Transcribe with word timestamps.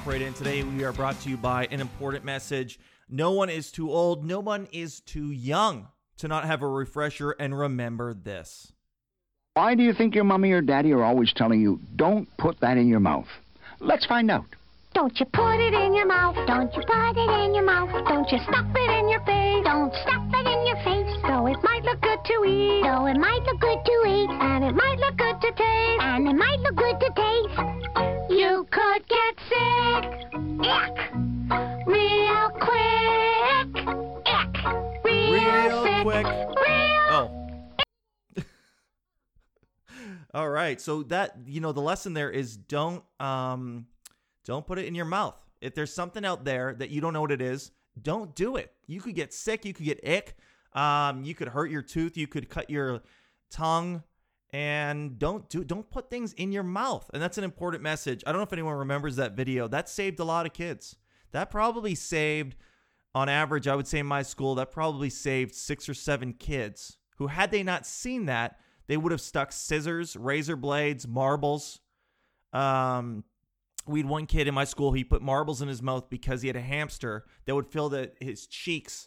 hop 0.00 0.06
right 0.06 0.22
in. 0.22 0.32
Today 0.34 0.62
we 0.62 0.84
are 0.84 0.92
brought 0.92 1.20
to 1.20 1.28
you 1.28 1.36
by 1.36 1.66
an 1.70 1.80
important 1.80 2.24
message. 2.24 2.78
No 3.08 3.32
one 3.32 3.50
is 3.50 3.70
too 3.70 3.90
old, 3.90 4.24
no 4.24 4.40
one 4.40 4.66
is 4.72 5.00
too 5.00 5.30
young 5.30 5.88
to 6.18 6.28
not 6.28 6.44
have 6.44 6.62
a 6.62 6.68
refresher 6.68 7.32
and 7.32 7.58
remember 7.58 8.14
this. 8.14 8.72
Why 9.54 9.74
do 9.74 9.82
you 9.82 9.92
think 9.92 10.14
your 10.14 10.24
mommy 10.24 10.52
or 10.52 10.62
daddy 10.62 10.92
are 10.92 11.02
always 11.02 11.32
telling 11.34 11.60
you, 11.60 11.80
don't 11.96 12.28
put 12.38 12.60
that 12.60 12.78
in 12.78 12.88
your 12.88 13.00
mouth? 13.00 13.26
Let's 13.80 14.06
find 14.06 14.30
out. 14.30 14.46
Don't 14.94 15.18
you 15.18 15.26
put 15.26 15.60
it 15.60 15.74
in 15.74 15.94
your 15.94 16.06
mouth. 16.06 16.36
Don't 16.46 16.72
you 16.74 16.82
put 16.86 17.16
it 17.16 17.44
in 17.44 17.54
your 17.54 17.64
mouth. 17.64 17.90
Don't 18.08 18.30
you 18.30 18.38
stuff 18.48 18.66
it 18.74 18.90
in 18.98 19.08
your 19.08 19.20
face. 19.20 19.64
Don't 19.64 19.92
stuff 20.02 20.24
it 20.32 20.46
in 20.46 20.66
your 20.66 20.76
face. 20.84 21.16
Though 21.26 21.46
it 21.46 21.58
might 21.62 21.84
look 21.84 22.00
good 22.00 22.24
to 22.24 22.44
eat. 22.44 22.82
Though 22.82 23.06
it 23.06 23.18
might 23.18 23.42
look 23.44 23.60
good 23.60 23.84
to 23.84 23.96
eat. 24.08 24.30
And 24.30 24.64
it 24.64 24.74
might 24.74 24.98
look 24.98 25.16
good 25.16 25.40
to 25.40 25.50
taste. 25.52 26.02
And 26.02 26.28
it 26.28 26.34
might 26.34 26.58
look 26.60 26.76
good 26.76 26.98
to 27.00 27.10
taste. 27.14 27.69
Right. 40.70 40.80
So 40.80 41.02
that, 41.04 41.36
you 41.46 41.60
know, 41.60 41.72
the 41.72 41.80
lesson 41.80 42.14
there 42.14 42.30
is 42.30 42.56
don't 42.56 43.02
um 43.18 43.86
don't 44.44 44.66
put 44.66 44.78
it 44.78 44.86
in 44.86 44.94
your 44.94 45.04
mouth. 45.04 45.36
If 45.60 45.74
there's 45.74 45.92
something 45.92 46.24
out 46.24 46.44
there 46.44 46.74
that 46.78 46.90
you 46.90 47.00
don't 47.00 47.12
know 47.12 47.20
what 47.20 47.32
it 47.32 47.42
is, 47.42 47.72
don't 48.00 48.34
do 48.34 48.56
it. 48.56 48.72
You 48.86 49.00
could 49.00 49.14
get 49.14 49.34
sick, 49.34 49.64
you 49.64 49.74
could 49.74 49.84
get 49.84 50.00
ick, 50.06 50.36
um 50.72 51.24
you 51.24 51.34
could 51.34 51.48
hurt 51.48 51.70
your 51.70 51.82
tooth, 51.82 52.16
you 52.16 52.26
could 52.26 52.48
cut 52.48 52.70
your 52.70 53.02
tongue 53.50 54.02
and 54.52 55.18
don't 55.18 55.48
do 55.48 55.64
don't 55.64 55.88
put 55.90 56.08
things 56.08 56.32
in 56.34 56.52
your 56.52 56.62
mouth. 56.62 57.10
And 57.12 57.22
that's 57.22 57.38
an 57.38 57.44
important 57.44 57.82
message. 57.82 58.22
I 58.26 58.32
don't 58.32 58.38
know 58.38 58.44
if 58.44 58.52
anyone 58.52 58.74
remembers 58.74 59.16
that 59.16 59.32
video. 59.32 59.68
That 59.68 59.88
saved 59.88 60.20
a 60.20 60.24
lot 60.24 60.46
of 60.46 60.52
kids. 60.52 60.96
That 61.32 61.50
probably 61.50 61.94
saved 61.94 62.56
on 63.14 63.28
average, 63.28 63.66
I 63.66 63.74
would 63.74 63.88
say 63.88 63.98
in 63.98 64.06
my 64.06 64.22
school, 64.22 64.54
that 64.56 64.70
probably 64.70 65.10
saved 65.10 65.54
six 65.54 65.88
or 65.88 65.94
seven 65.94 66.32
kids 66.32 66.96
who, 67.16 67.26
had 67.26 67.50
they 67.50 67.62
not 67.62 67.86
seen 67.86 68.26
that, 68.26 68.58
they 68.90 68.96
would 68.96 69.12
have 69.12 69.20
stuck 69.20 69.52
scissors, 69.52 70.16
razor 70.16 70.56
blades, 70.56 71.06
marbles. 71.06 71.78
Um, 72.52 73.22
we 73.86 74.00
had 74.00 74.08
one 74.08 74.26
kid 74.26 74.48
in 74.48 74.54
my 74.54 74.64
school, 74.64 74.90
he 74.90 75.04
put 75.04 75.22
marbles 75.22 75.62
in 75.62 75.68
his 75.68 75.80
mouth 75.80 76.10
because 76.10 76.42
he 76.42 76.48
had 76.48 76.56
a 76.56 76.60
hamster 76.60 77.24
that 77.44 77.54
would 77.54 77.68
fill 77.68 77.88
the, 77.88 78.10
his 78.18 78.48
cheeks 78.48 79.06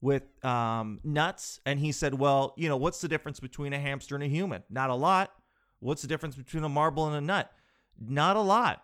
with 0.00 0.24
um, 0.44 0.98
nuts. 1.04 1.60
And 1.64 1.78
he 1.78 1.92
said, 1.92 2.14
Well, 2.14 2.52
you 2.56 2.68
know, 2.68 2.76
what's 2.76 3.00
the 3.00 3.06
difference 3.06 3.38
between 3.38 3.72
a 3.72 3.78
hamster 3.78 4.16
and 4.16 4.24
a 4.24 4.26
human? 4.26 4.64
Not 4.68 4.90
a 4.90 4.94
lot. 4.96 5.30
What's 5.78 6.02
the 6.02 6.08
difference 6.08 6.34
between 6.34 6.64
a 6.64 6.68
marble 6.68 7.06
and 7.06 7.14
a 7.14 7.20
nut? 7.20 7.52
Not 7.96 8.34
a 8.34 8.40
lot. 8.40 8.82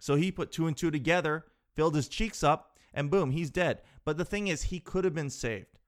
So 0.00 0.14
he 0.14 0.32
put 0.32 0.50
two 0.50 0.66
and 0.66 0.78
two 0.78 0.90
together, 0.90 1.44
filled 1.76 1.94
his 1.94 2.08
cheeks 2.08 2.42
up, 2.42 2.78
and 2.94 3.10
boom, 3.10 3.32
he's 3.32 3.50
dead. 3.50 3.82
But 4.06 4.16
the 4.16 4.24
thing 4.24 4.48
is, 4.48 4.62
he 4.62 4.80
could 4.80 5.04
have 5.04 5.14
been 5.14 5.28
saved 5.28 5.78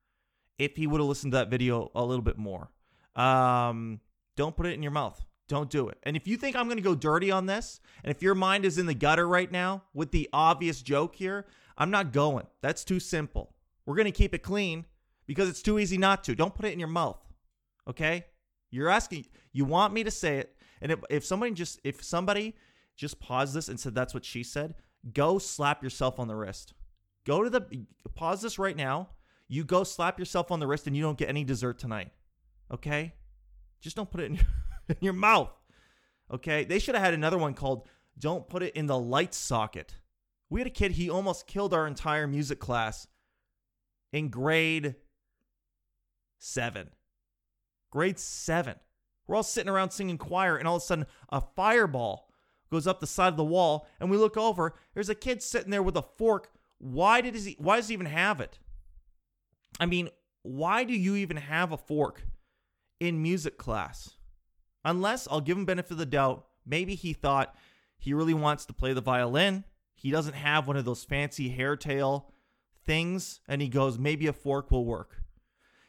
if 0.59 0.77
he 0.77 0.87
would 0.87 1.00
have 1.00 1.09
listened 1.09 1.33
to 1.33 1.39
that 1.39 1.48
video 1.48 1.91
a 1.94 2.05
little 2.05 2.22
bit 2.22 2.37
more. 2.37 2.72
Um, 3.16 4.00
don't 4.36 4.56
put 4.56 4.66
it 4.66 4.75
in 4.75 4.83
your 4.83 4.92
mouth. 4.92 5.25
Don't 5.48 5.69
do 5.69 5.89
it. 5.89 5.98
And 6.05 6.16
if 6.16 6.28
you 6.28 6.36
think 6.36 6.55
I'm 6.55 6.66
going 6.66 6.77
to 6.77 6.83
go 6.83 6.94
dirty 6.94 7.30
on 7.30 7.47
this, 7.47 7.80
and 8.05 8.11
if 8.11 8.22
your 8.22 8.36
mind 8.36 8.64
is 8.64 8.78
in 8.78 8.86
the 8.86 8.94
gutter 8.94 9.27
right 9.27 9.50
now 9.50 9.83
with 9.92 10.12
the 10.12 10.28
obvious 10.33 10.80
joke 10.80 11.16
here, 11.16 11.47
I'm 11.77 11.91
not 11.91 12.12
going. 12.12 12.47
That's 12.61 12.84
too 12.84 13.00
simple. 13.00 13.55
We're 13.84 13.97
going 13.97 14.05
to 14.05 14.12
keep 14.12 14.34
it 14.34 14.44
clean 14.44 14.84
because 15.27 15.48
it's 15.48 15.62
too 15.62 15.78
easy 15.78 15.98
not 15.98 16.22
to. 16.25 16.34
Don't 16.34 16.55
put 16.55 16.66
it 16.66 16.72
in 16.72 16.78
your 16.78 16.88
mouth. 16.88 17.19
Okay? 17.88 18.27
You're 18.70 18.88
asking, 18.88 19.27
you 19.53 19.64
want 19.64 19.92
me 19.92 20.05
to 20.05 20.11
say 20.11 20.38
it. 20.38 20.55
And 20.81 20.92
if, 20.92 21.00
if 21.10 21.25
somebody 21.25 21.53
just, 21.53 21.81
if 21.82 22.04
somebody 22.04 22.54
just 22.97 23.19
paused 23.19 23.54
this 23.54 23.69
and 23.69 23.81
said 23.81 23.94
that's 23.94 24.15
what 24.15 24.25
she 24.25 24.44
said, 24.44 24.75
go 25.12 25.38
slap 25.38 25.82
yourself 25.82 26.20
on 26.20 26.28
the 26.28 26.37
wrist. 26.37 26.75
Go 27.26 27.43
to 27.43 27.50
the, 27.50 27.87
pause 28.15 28.43
this 28.43 28.59
right 28.59 28.76
now. 28.76 29.09
You 29.49 29.65
go 29.65 29.82
slap 29.82 30.19
yourself 30.19 30.53
on 30.53 30.60
the 30.60 30.66
wrist 30.66 30.87
and 30.87 30.97
you 30.97 31.03
don't 31.03 31.19
get 31.19 31.28
any 31.28 31.43
dessert 31.43 31.78
tonight. 31.78 32.12
Okay? 32.72 33.14
Just 33.81 33.97
don't 33.97 34.10
put 34.10 34.20
it 34.20 34.26
in 34.26 34.34
your, 34.34 34.47
in 34.88 34.97
your 35.00 35.12
mouth. 35.12 35.50
Okay? 36.32 36.64
They 36.64 36.78
should 36.78 36.94
have 36.94 37.04
had 37.04 37.14
another 37.14 37.38
one 37.38 37.54
called 37.54 37.88
Don't 38.19 38.48
Put 38.48 38.62
It 38.62 38.76
in 38.76 38.86
the 38.86 38.98
Light 38.98 39.34
Socket. 39.34 39.94
We 40.48 40.60
had 40.60 40.66
a 40.66 40.70
kid, 40.70 40.92
he 40.92 41.08
almost 41.08 41.47
killed 41.47 41.72
our 41.72 41.86
entire 41.86 42.26
music 42.26 42.58
class 42.58 43.06
in 44.12 44.28
grade 44.28 44.97
seven. 46.38 46.88
Grade 47.91 48.19
seven. 48.19 48.76
We're 49.26 49.37
all 49.37 49.42
sitting 49.44 49.70
around 49.70 49.91
singing 49.91 50.19
choir, 50.19 50.56
and 50.56 50.66
all 50.66 50.76
of 50.76 50.82
a 50.82 50.84
sudden, 50.84 51.06
a 51.28 51.41
fireball 51.41 52.31
goes 52.70 52.87
up 52.87 52.98
the 52.98 53.06
side 53.06 53.28
of 53.28 53.37
the 53.37 53.44
wall, 53.44 53.87
and 54.00 54.10
we 54.10 54.16
look 54.16 54.37
over. 54.37 54.75
There's 54.94 55.08
a 55.08 55.14
kid 55.14 55.42
sitting 55.42 55.70
there 55.70 55.82
with 55.82 55.97
a 55.97 56.02
fork. 56.02 56.50
Why 56.78 57.20
did 57.20 57.37
he? 57.37 57.56
Why 57.58 57.76
does 57.76 57.88
he 57.88 57.94
even 57.94 58.06
have 58.06 58.41
it? 58.41 58.58
I 59.78 59.87
mean, 59.87 60.08
why 60.42 60.84
do 60.84 60.94
you 60.94 61.14
even 61.14 61.37
have 61.37 61.72
a 61.72 61.76
fork 61.76 62.25
in 63.00 63.22
music 63.22 63.59
class? 63.59 64.11
Unless 64.84 65.27
I'll 65.31 65.41
give 65.41 65.56
him 65.56 65.65
benefit 65.65 65.93
of 65.93 65.99
the 65.99 66.06
doubt. 66.06 66.47
Maybe 66.65 66.94
he 66.94 67.12
thought 67.12 67.56
he 67.99 68.15
really 68.15 68.34
wants 68.34 68.65
to 68.66 68.72
play 68.72 68.93
the 68.93 69.00
violin. 69.00 69.65
He 69.94 70.11
doesn't 70.11 70.34
have 70.34 70.66
one 70.66 70.77
of 70.77 70.84
those 70.84 71.05
fancy 71.05 71.49
hair 71.49 71.77
tail 71.77 72.33
things, 72.87 73.41
and 73.49 73.61
he 73.61 73.69
goes, 73.69 73.99
maybe 73.99 74.27
a 74.27 74.33
fork 74.33 74.71
will 74.71 74.84
work. 74.84 75.22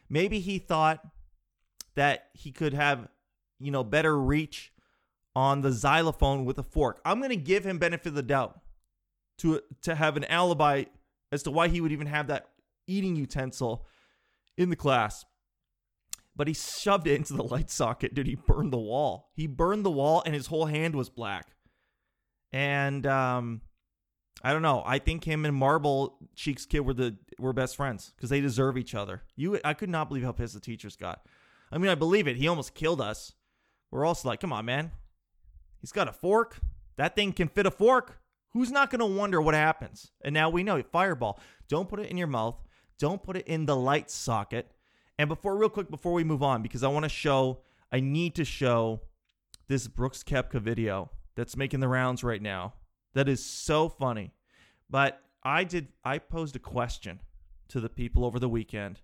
Maybe 0.08 0.40
he 0.40 0.58
thought 0.58 1.00
that 1.94 2.28
he 2.34 2.52
could 2.52 2.74
have, 2.74 3.08
you 3.58 3.70
know, 3.70 3.84
better 3.84 4.18
reach 4.18 4.72
on 5.34 5.62
the 5.62 5.72
xylophone 5.72 6.44
with 6.44 6.58
a 6.58 6.62
fork. 6.62 7.00
I'm 7.04 7.18
going 7.18 7.30
to 7.30 7.36
give 7.36 7.64
him 7.64 7.78
benefit 7.78 8.08
of 8.08 8.14
the 8.14 8.22
doubt 8.22 8.60
to 9.38 9.60
to 9.82 9.94
have 9.94 10.16
an 10.16 10.24
alibi 10.24 10.84
as 11.30 11.42
to 11.44 11.50
why 11.50 11.68
he 11.68 11.80
would 11.80 11.92
even 11.92 12.06
have 12.06 12.26
that 12.26 12.48
eating 12.86 13.16
utensil 13.16 13.86
in 14.58 14.68
the 14.68 14.76
class. 14.76 15.24
But 16.34 16.48
he 16.48 16.54
shoved 16.54 17.06
it 17.06 17.14
into 17.14 17.34
the 17.34 17.42
light 17.42 17.70
socket, 17.70 18.14
dude. 18.14 18.26
He 18.26 18.34
burned 18.34 18.72
the 18.72 18.78
wall. 18.78 19.30
He 19.34 19.46
burned 19.46 19.84
the 19.84 19.90
wall, 19.90 20.22
and 20.24 20.34
his 20.34 20.46
whole 20.46 20.66
hand 20.66 20.94
was 20.94 21.10
black. 21.10 21.48
And 22.52 23.06
um, 23.06 23.60
I 24.42 24.52
don't 24.52 24.62
know. 24.62 24.82
I 24.86 24.98
think 24.98 25.24
him 25.24 25.44
and 25.44 25.54
Marble 25.54 26.18
Cheeks 26.34 26.66
kid 26.66 26.80
were 26.80 26.94
the 26.94 27.16
were 27.38 27.52
best 27.52 27.76
friends 27.76 28.12
because 28.16 28.30
they 28.30 28.40
deserve 28.40 28.78
each 28.78 28.94
other. 28.94 29.22
You, 29.36 29.60
I 29.64 29.74
could 29.74 29.90
not 29.90 30.08
believe 30.08 30.24
how 30.24 30.32
pissed 30.32 30.54
the 30.54 30.60
teachers 30.60 30.96
got. 30.96 31.26
I 31.70 31.78
mean, 31.78 31.90
I 31.90 31.94
believe 31.94 32.26
it. 32.26 32.36
He 32.36 32.48
almost 32.48 32.74
killed 32.74 33.00
us. 33.00 33.32
We're 33.90 34.04
also 34.04 34.28
like, 34.28 34.40
come 34.40 34.52
on, 34.52 34.64
man. 34.64 34.92
He's 35.80 35.92
got 35.92 36.08
a 36.08 36.12
fork. 36.12 36.58
That 36.96 37.14
thing 37.14 37.32
can 37.32 37.48
fit 37.48 37.66
a 37.66 37.70
fork. 37.70 38.20
Who's 38.52 38.70
not 38.70 38.90
going 38.90 39.00
to 39.00 39.06
wonder 39.06 39.40
what 39.40 39.54
happens? 39.54 40.10
And 40.22 40.34
now 40.34 40.50
we 40.50 40.62
know 40.62 40.82
fireball. 40.82 41.40
Don't 41.68 41.88
put 41.88 42.00
it 42.00 42.10
in 42.10 42.18
your 42.18 42.26
mouth. 42.26 42.56
Don't 42.98 43.22
put 43.22 43.36
it 43.36 43.46
in 43.46 43.66
the 43.66 43.76
light 43.76 44.10
socket. 44.10 44.70
And 45.18 45.28
before, 45.28 45.56
real 45.56 45.68
quick, 45.68 45.90
before 45.90 46.12
we 46.12 46.24
move 46.24 46.42
on, 46.42 46.62
because 46.62 46.82
I 46.82 46.88
want 46.88 47.04
to 47.04 47.08
show, 47.08 47.60
I 47.90 48.00
need 48.00 48.34
to 48.36 48.44
show 48.44 49.02
this 49.68 49.86
Brooks 49.86 50.22
Koepka 50.22 50.60
video 50.60 51.10
that's 51.36 51.56
making 51.56 51.80
the 51.80 51.88
rounds 51.88 52.24
right 52.24 52.42
now. 52.42 52.74
That 53.14 53.28
is 53.28 53.44
so 53.44 53.88
funny. 53.88 54.32
But 54.88 55.20
I 55.42 55.64
did, 55.64 55.88
I 56.04 56.18
posed 56.18 56.56
a 56.56 56.58
question 56.58 57.20
to 57.68 57.80
the 57.80 57.88
people 57.88 58.24
over 58.24 58.38
the 58.38 58.48
weekend 58.48 59.00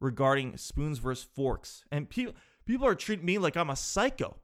regarding 0.00 0.56
spoons 0.56 0.98
versus 0.98 1.26
forks. 1.34 1.84
And 1.90 2.08
people, 2.08 2.34
people 2.64 2.86
are 2.86 2.94
treating 2.94 3.26
me 3.26 3.38
like 3.38 3.56
I'm 3.56 3.70
a 3.70 3.76
psycho 3.76 4.36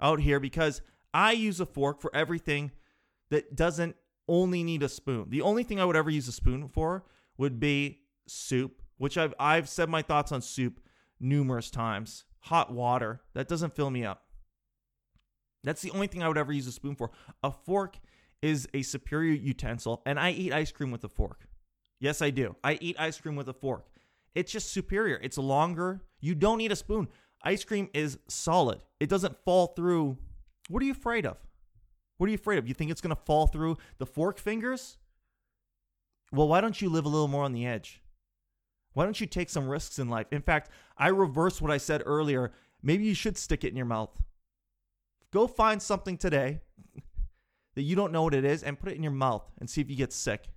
out 0.00 0.20
here 0.20 0.40
because 0.40 0.82
I 1.14 1.32
use 1.32 1.60
a 1.60 1.66
fork 1.66 2.00
for 2.00 2.14
everything 2.14 2.72
that 3.30 3.54
doesn't 3.54 3.96
only 4.28 4.62
need 4.62 4.82
a 4.82 4.88
spoon. 4.88 5.26
The 5.28 5.42
only 5.42 5.64
thing 5.64 5.80
I 5.80 5.84
would 5.84 5.96
ever 5.96 6.10
use 6.10 6.28
a 6.28 6.32
spoon 6.32 6.68
for 6.68 7.04
would 7.38 7.58
be 7.60 8.00
soup, 8.26 8.81
which 9.02 9.18
I've 9.18 9.34
I've 9.36 9.68
said 9.68 9.88
my 9.88 10.00
thoughts 10.00 10.30
on 10.30 10.42
soup 10.42 10.78
numerous 11.18 11.72
times. 11.72 12.22
Hot 12.42 12.72
water, 12.72 13.20
that 13.34 13.48
doesn't 13.48 13.74
fill 13.74 13.90
me 13.90 14.04
up. 14.04 14.22
That's 15.64 15.82
the 15.82 15.90
only 15.90 16.06
thing 16.06 16.22
I 16.22 16.28
would 16.28 16.38
ever 16.38 16.52
use 16.52 16.68
a 16.68 16.72
spoon 16.72 16.94
for. 16.94 17.10
A 17.42 17.50
fork 17.50 17.96
is 18.42 18.68
a 18.72 18.82
superior 18.82 19.32
utensil, 19.32 20.02
and 20.06 20.20
I 20.20 20.30
eat 20.30 20.52
ice 20.52 20.70
cream 20.70 20.92
with 20.92 21.02
a 21.02 21.08
fork. 21.08 21.48
Yes, 21.98 22.22
I 22.22 22.30
do. 22.30 22.54
I 22.62 22.78
eat 22.80 22.94
ice 22.96 23.20
cream 23.20 23.34
with 23.34 23.48
a 23.48 23.52
fork. 23.52 23.88
It's 24.36 24.52
just 24.52 24.70
superior. 24.70 25.18
It's 25.20 25.36
longer. 25.36 26.02
You 26.20 26.36
don't 26.36 26.58
need 26.58 26.70
a 26.70 26.76
spoon. 26.76 27.08
Ice 27.42 27.64
cream 27.64 27.88
is 27.92 28.20
solid. 28.28 28.82
It 29.00 29.08
doesn't 29.08 29.36
fall 29.44 29.68
through. 29.74 30.16
What 30.68 30.80
are 30.80 30.86
you 30.86 30.92
afraid 30.92 31.26
of? 31.26 31.38
What 32.18 32.28
are 32.28 32.30
you 32.30 32.36
afraid 32.36 32.58
of? 32.58 32.68
You 32.68 32.74
think 32.74 32.92
it's 32.92 33.00
going 33.00 33.16
to 33.16 33.22
fall 33.24 33.48
through 33.48 33.78
the 33.98 34.06
fork 34.06 34.38
fingers? 34.38 34.96
Well, 36.30 36.46
why 36.46 36.60
don't 36.60 36.80
you 36.80 36.88
live 36.88 37.04
a 37.04 37.08
little 37.08 37.26
more 37.26 37.42
on 37.42 37.52
the 37.52 37.66
edge? 37.66 38.01
Why 38.94 39.04
don't 39.04 39.20
you 39.20 39.26
take 39.26 39.50
some 39.50 39.68
risks 39.68 39.98
in 39.98 40.08
life? 40.08 40.26
In 40.32 40.42
fact, 40.42 40.70
I 40.98 41.08
reverse 41.08 41.60
what 41.60 41.70
I 41.70 41.78
said 41.78 42.02
earlier. 42.04 42.52
Maybe 42.82 43.04
you 43.04 43.14
should 43.14 43.38
stick 43.38 43.64
it 43.64 43.70
in 43.70 43.76
your 43.76 43.86
mouth. 43.86 44.10
Go 45.32 45.46
find 45.46 45.80
something 45.80 46.18
today 46.18 46.60
that 47.74 47.82
you 47.82 47.96
don't 47.96 48.12
know 48.12 48.22
what 48.22 48.34
it 48.34 48.44
is 48.44 48.62
and 48.62 48.78
put 48.78 48.90
it 48.90 48.96
in 48.96 49.02
your 49.02 49.12
mouth 49.12 49.50
and 49.58 49.68
see 49.68 49.80
if 49.80 49.88
you 49.88 49.96
get 49.96 50.12
sick. 50.12 50.48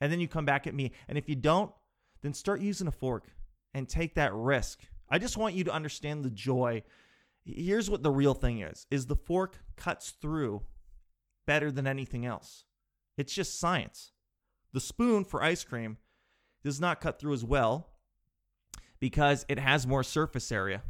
And 0.00 0.10
then 0.10 0.20
you 0.20 0.26
come 0.26 0.44
back 0.44 0.66
at 0.66 0.74
me. 0.74 0.92
And 1.08 1.16
if 1.16 1.28
you 1.28 1.36
don't, 1.36 1.70
then 2.22 2.34
start 2.34 2.60
using 2.60 2.88
a 2.88 2.92
fork 2.92 3.28
and 3.72 3.88
take 3.88 4.14
that 4.14 4.34
risk. 4.34 4.80
I 5.08 5.18
just 5.18 5.36
want 5.36 5.54
you 5.54 5.64
to 5.64 5.72
understand 5.72 6.24
the 6.24 6.30
joy. 6.30 6.82
Here's 7.44 7.90
what 7.90 8.02
the 8.02 8.10
real 8.10 8.34
thing 8.34 8.60
is 8.60 8.86
is 8.90 9.06
the 9.06 9.16
fork 9.16 9.58
cuts 9.76 10.10
through 10.10 10.62
better 11.46 11.70
than 11.70 11.86
anything 11.86 12.26
else. 12.26 12.64
It's 13.16 13.34
just 13.34 13.60
science. 13.60 14.12
The 14.72 14.80
spoon 14.80 15.24
for 15.24 15.42
ice 15.42 15.62
cream 15.62 15.98
does 16.64 16.80
not 16.80 17.00
cut 17.00 17.20
through 17.20 17.34
as 17.34 17.44
well 17.44 17.90
because 18.98 19.44
it 19.48 19.58
has 19.58 19.86
more 19.86 20.02
surface 20.02 20.50
area. 20.50 20.82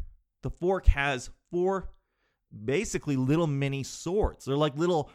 The 0.43 0.51
fork 0.51 0.87
has 0.87 1.31
four 1.51 1.91
basically 2.65 3.17
little 3.17 3.47
mini 3.47 3.83
swords. 3.83 4.45
They're 4.45 4.57
like 4.57 4.77
little 4.77 5.11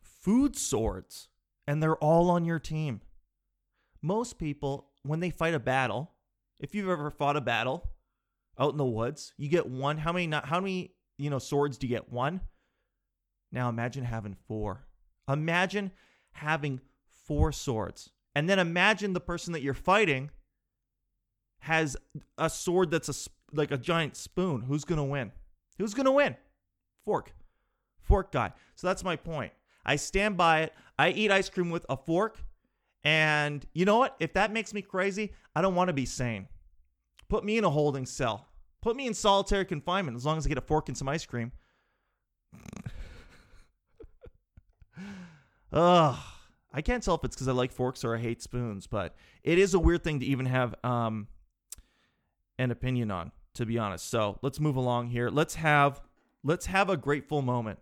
food 0.00 0.56
swords, 0.56 1.28
and 1.66 1.82
they're 1.82 1.96
all 1.96 2.30
on 2.30 2.44
your 2.44 2.58
team. 2.58 3.00
Most 4.02 4.38
people, 4.38 4.90
when 5.02 5.20
they 5.20 5.30
fight 5.30 5.54
a 5.54 5.58
battle, 5.58 6.12
if 6.60 6.74
you've 6.74 6.88
ever 6.88 7.10
fought 7.10 7.36
a 7.36 7.40
battle 7.40 7.90
out 8.58 8.72
in 8.72 8.78
the 8.78 8.84
woods, 8.84 9.32
you 9.36 9.48
get 9.48 9.66
one. 9.66 9.98
How 9.98 10.12
many? 10.12 10.30
How 10.44 10.60
many? 10.60 10.92
You 11.18 11.30
know, 11.30 11.38
swords 11.38 11.78
do 11.78 11.86
you 11.86 11.94
get? 11.94 12.12
One. 12.12 12.40
Now 13.50 13.68
imagine 13.68 14.04
having 14.04 14.36
four. 14.46 14.86
Imagine 15.28 15.90
having 16.32 16.80
four 17.24 17.52
swords, 17.52 18.10
and 18.36 18.48
then 18.50 18.58
imagine 18.58 19.14
the 19.14 19.20
person 19.20 19.54
that 19.54 19.62
you're 19.62 19.72
fighting 19.72 20.28
has 21.60 21.96
a 22.36 22.50
sword 22.50 22.90
that's 22.90 23.08
a 23.08 23.14
like 23.56 23.70
a 23.70 23.78
giant 23.78 24.14
spoon. 24.14 24.60
Who's 24.60 24.84
gonna 24.84 25.06
win? 25.06 25.32
Who's 25.78 25.94
gonna 25.94 26.12
win? 26.12 26.36
Fork, 27.06 27.32
fork 28.02 28.32
guy. 28.32 28.52
So 28.74 28.88
that's 28.88 29.02
my 29.02 29.16
point. 29.16 29.54
I 29.86 29.96
stand 29.96 30.36
by 30.36 30.64
it. 30.64 30.74
I 30.98 31.12
eat 31.12 31.30
ice 31.30 31.48
cream 31.48 31.70
with 31.70 31.86
a 31.88 31.96
fork. 31.96 32.36
And 33.02 33.64
you 33.72 33.86
know 33.86 33.96
what? 33.96 34.16
If 34.20 34.34
that 34.34 34.52
makes 34.52 34.74
me 34.74 34.82
crazy, 34.82 35.32
I 35.54 35.62
don't 35.62 35.74
want 35.74 35.88
to 35.88 35.94
be 35.94 36.04
sane. 36.04 36.46
Put 37.30 37.42
me 37.42 37.56
in 37.56 37.64
a 37.64 37.70
holding 37.70 38.04
cell. 38.04 38.48
Put 38.82 38.96
me 38.96 39.06
in 39.06 39.14
solitary 39.14 39.64
confinement 39.64 40.14
as 40.14 40.26
long 40.26 40.36
as 40.36 40.44
I 40.44 40.50
get 40.50 40.58
a 40.58 40.60
fork 40.60 40.88
and 40.88 40.98
some 40.98 41.08
ice 41.08 41.24
cream. 41.24 41.52
Ugh. 45.72 46.18
I 46.76 46.82
can't 46.82 47.02
tell 47.02 47.14
if 47.14 47.24
it's 47.24 47.34
because 47.34 47.48
I 47.48 47.52
like 47.52 47.72
forks 47.72 48.04
or 48.04 48.14
I 48.14 48.18
hate 48.18 48.42
spoons, 48.42 48.86
but 48.86 49.16
it 49.42 49.58
is 49.58 49.72
a 49.72 49.78
weird 49.78 50.04
thing 50.04 50.20
to 50.20 50.26
even 50.26 50.44
have 50.44 50.74
um, 50.84 51.26
an 52.58 52.70
opinion 52.70 53.10
on, 53.10 53.32
to 53.54 53.64
be 53.64 53.78
honest. 53.78 54.10
So 54.10 54.38
let's 54.42 54.60
move 54.60 54.76
along 54.76 55.08
here. 55.08 55.30
Let's 55.30 55.54
have 55.54 56.02
let's 56.44 56.66
have 56.66 56.90
a 56.90 56.98
grateful 56.98 57.40
moment. 57.40 57.78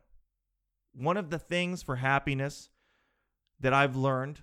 One 0.95 1.17
of 1.17 1.31
the 1.31 1.41
things 1.41 1.83
for 1.83 1.97
happiness 1.97 2.71
that 3.59 3.75
I've 3.75 3.97
learned 3.97 4.43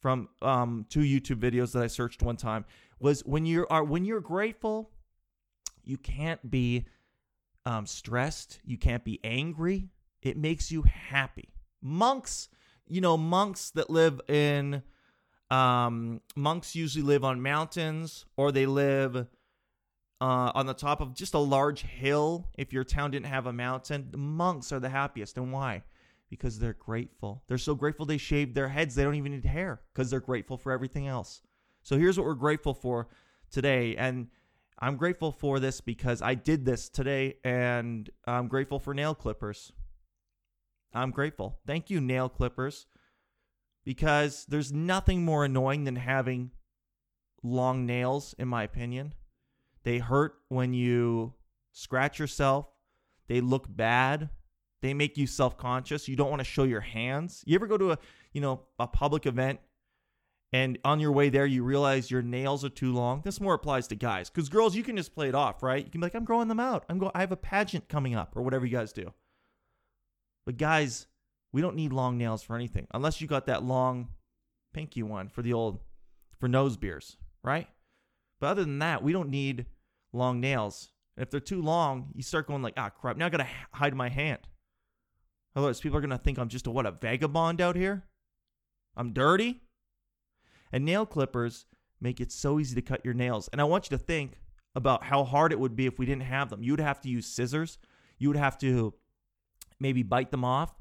from 0.00 0.28
um, 0.42 0.84
two 0.88 1.00
YouTube 1.00 1.38
videos 1.38 1.70
that 1.72 1.82
I 1.84 1.86
searched 1.86 2.22
one 2.22 2.36
time 2.36 2.64
was 2.98 3.24
when 3.24 3.46
you 3.46 3.68
are 3.70 3.84
when 3.84 4.04
you're 4.04 4.20
grateful, 4.20 4.90
you 5.84 5.96
can't 5.96 6.50
be 6.50 6.86
um, 7.64 7.86
stressed, 7.86 8.58
you 8.64 8.76
can't 8.76 9.04
be 9.04 9.20
angry. 9.22 9.90
It 10.22 10.36
makes 10.36 10.72
you 10.72 10.82
happy. 10.82 11.54
Monks, 11.80 12.48
you 12.90 13.00
know, 13.00 13.16
monks 13.16 13.70
that 13.70 13.90
live 13.90 14.20
in 14.28 14.82
um, 15.50 16.20
monks 16.36 16.76
usually 16.76 17.04
live 17.04 17.24
on 17.24 17.42
mountains 17.42 18.24
or 18.36 18.52
they 18.52 18.66
live 18.66 19.16
uh, 19.16 20.52
on 20.54 20.66
the 20.66 20.74
top 20.74 21.00
of 21.00 21.14
just 21.14 21.34
a 21.34 21.38
large 21.38 21.82
hill. 21.82 22.48
If 22.56 22.72
your 22.72 22.84
town 22.84 23.10
didn't 23.10 23.26
have 23.26 23.46
a 23.46 23.52
mountain, 23.52 24.08
the 24.10 24.18
monks 24.18 24.72
are 24.72 24.80
the 24.80 24.90
happiest. 24.90 25.36
And 25.36 25.52
why? 25.52 25.82
because 26.30 26.58
they're 26.58 26.74
grateful. 26.74 27.42
They're 27.48 27.58
so 27.58 27.74
grateful 27.74 28.06
they 28.06 28.16
shaved 28.16 28.54
their 28.54 28.68
heads. 28.68 28.94
They 28.94 29.02
don't 29.02 29.16
even 29.16 29.32
need 29.32 29.44
hair 29.44 29.80
because 29.92 30.10
they're 30.10 30.20
grateful 30.20 30.56
for 30.56 30.72
everything 30.72 31.08
else. 31.08 31.42
So 31.82 31.98
here's 31.98 32.16
what 32.16 32.26
we're 32.26 32.34
grateful 32.34 32.72
for 32.72 33.08
today. 33.50 33.96
And 33.96 34.28
I'm 34.78 34.96
grateful 34.96 35.32
for 35.32 35.58
this 35.58 35.80
because 35.80 36.22
I 36.22 36.34
did 36.34 36.64
this 36.64 36.88
today 36.88 37.36
and 37.44 38.08
I'm 38.24 38.46
grateful 38.46 38.78
for 38.78 38.94
nail 38.94 39.14
clippers. 39.14 39.72
I'm 40.92 41.10
grateful. 41.10 41.58
Thank 41.66 41.90
you, 41.90 42.00
nail 42.00 42.28
clippers, 42.28 42.86
because 43.84 44.44
there's 44.48 44.72
nothing 44.72 45.24
more 45.24 45.44
annoying 45.44 45.84
than 45.84 45.96
having 45.96 46.50
long 47.42 47.86
nails, 47.86 48.34
in 48.38 48.48
my 48.48 48.64
opinion. 48.64 49.14
They 49.84 49.98
hurt 49.98 50.34
when 50.48 50.74
you 50.74 51.34
scratch 51.72 52.18
yourself, 52.18 52.66
they 53.28 53.40
look 53.40 53.64
bad 53.68 54.30
they 54.80 54.94
make 54.94 55.18
you 55.18 55.26
self-conscious. 55.26 56.08
You 56.08 56.16
don't 56.16 56.30
want 56.30 56.40
to 56.40 56.44
show 56.44 56.64
your 56.64 56.80
hands. 56.80 57.42
You 57.46 57.54
ever 57.54 57.66
go 57.66 57.76
to 57.76 57.92
a, 57.92 57.98
you 58.32 58.40
know, 58.40 58.62
a 58.78 58.86
public 58.86 59.26
event 59.26 59.60
and 60.52 60.78
on 60.84 60.98
your 60.98 61.12
way 61.12 61.28
there 61.28 61.46
you 61.46 61.62
realize 61.62 62.10
your 62.10 62.22
nails 62.22 62.64
are 62.64 62.70
too 62.70 62.92
long? 62.92 63.22
This 63.24 63.40
more 63.40 63.54
applies 63.54 63.86
to 63.88 63.94
guys 63.94 64.30
cuz 64.30 64.48
girls 64.48 64.74
you 64.74 64.82
can 64.82 64.96
just 64.96 65.14
play 65.14 65.28
it 65.28 65.34
off, 65.34 65.62
right? 65.62 65.84
You 65.84 65.90
can 65.90 66.00
be 66.00 66.06
like 66.06 66.14
I'm 66.14 66.24
growing 66.24 66.48
them 66.48 66.60
out. 66.60 66.84
I'm 66.88 66.98
go 66.98 67.10
I 67.14 67.20
have 67.20 67.32
a 67.32 67.36
pageant 67.36 67.88
coming 67.88 68.14
up 68.14 68.36
or 68.36 68.42
whatever 68.42 68.66
you 68.66 68.76
guys 68.76 68.92
do. 68.92 69.12
But 70.46 70.56
guys, 70.56 71.06
we 71.52 71.60
don't 71.60 71.76
need 71.76 71.92
long 71.92 72.18
nails 72.18 72.42
for 72.42 72.56
anything 72.56 72.86
unless 72.92 73.20
you 73.20 73.26
got 73.26 73.46
that 73.46 73.64
long 73.64 74.08
pinky 74.72 75.02
one 75.02 75.28
for 75.28 75.42
the 75.42 75.52
old 75.52 75.80
for 76.38 76.48
nose 76.48 76.76
beers, 76.76 77.16
right? 77.42 77.68
But 78.40 78.48
other 78.48 78.62
than 78.62 78.78
that, 78.78 79.02
we 79.02 79.12
don't 79.12 79.28
need 79.28 79.66
long 80.12 80.40
nails. 80.40 80.90
And 81.16 81.22
if 81.22 81.30
they're 81.30 81.40
too 81.40 81.60
long, 81.60 82.10
you 82.14 82.22
start 82.22 82.46
going 82.46 82.62
like, 82.62 82.74
ah, 82.76 82.88
crap! 82.88 83.16
Now 83.16 83.26
I 83.26 83.30
gotta 83.30 83.48
hide 83.72 83.94
my 83.94 84.08
hand. 84.08 84.40
Otherwise, 85.54 85.80
people 85.80 85.98
are 85.98 86.06
to 86.06 86.18
think 86.18 86.38
I'm 86.38 86.48
just 86.48 86.66
a 86.66 86.70
what, 86.70 86.86
a 86.86 86.92
vagabond 86.92 87.60
out 87.60 87.76
here? 87.76 88.04
I'm 88.96 89.12
dirty? 89.12 89.60
And 90.72 90.84
nail 90.84 91.04
clippers 91.04 91.66
make 92.00 92.20
it 92.20 92.30
so 92.30 92.60
easy 92.60 92.74
to 92.76 92.82
cut 92.82 93.04
your 93.04 93.14
nails. 93.14 93.48
And 93.48 93.60
I 93.60 93.64
want 93.64 93.90
you 93.90 93.96
to 93.96 94.02
think 94.02 94.40
about 94.74 95.04
how 95.04 95.24
hard 95.24 95.52
it 95.52 95.58
would 95.58 95.74
be 95.74 95.86
if 95.86 95.98
we 95.98 96.06
didn't 96.06 96.22
have 96.22 96.48
them. 96.48 96.62
You 96.62 96.72
would 96.72 96.80
have 96.80 97.00
to 97.02 97.08
use 97.08 97.26
scissors. 97.26 97.78
You 98.18 98.28
would 98.28 98.36
have 98.36 98.58
to 98.58 98.94
maybe 99.80 100.02
bite 100.02 100.30
them 100.30 100.44
off. 100.44 100.74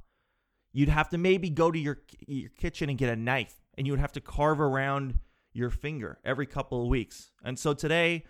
You'd 0.72 0.90
have 0.90 1.10
to 1.10 1.18
maybe 1.18 1.50
go 1.50 1.72
to 1.72 1.80
your, 1.80 2.00
your 2.28 2.50
kitchen 2.50 2.90
and 2.90 2.98
get 2.98 3.10
a 3.10 3.16
knife, 3.16 3.56
and 3.75 3.88
you 3.88 3.94
would 3.94 4.00
have 4.00 4.12
to 4.13 4.22
carve 4.22 4.60
around 4.60 5.18
your 5.54 5.72
finger 5.72 6.19
every 6.24 6.46
couple 6.46 6.84
of 6.84 6.88
weeks. 6.88 7.31
And 7.44 7.57
so 7.57 7.74
today, 7.74 8.25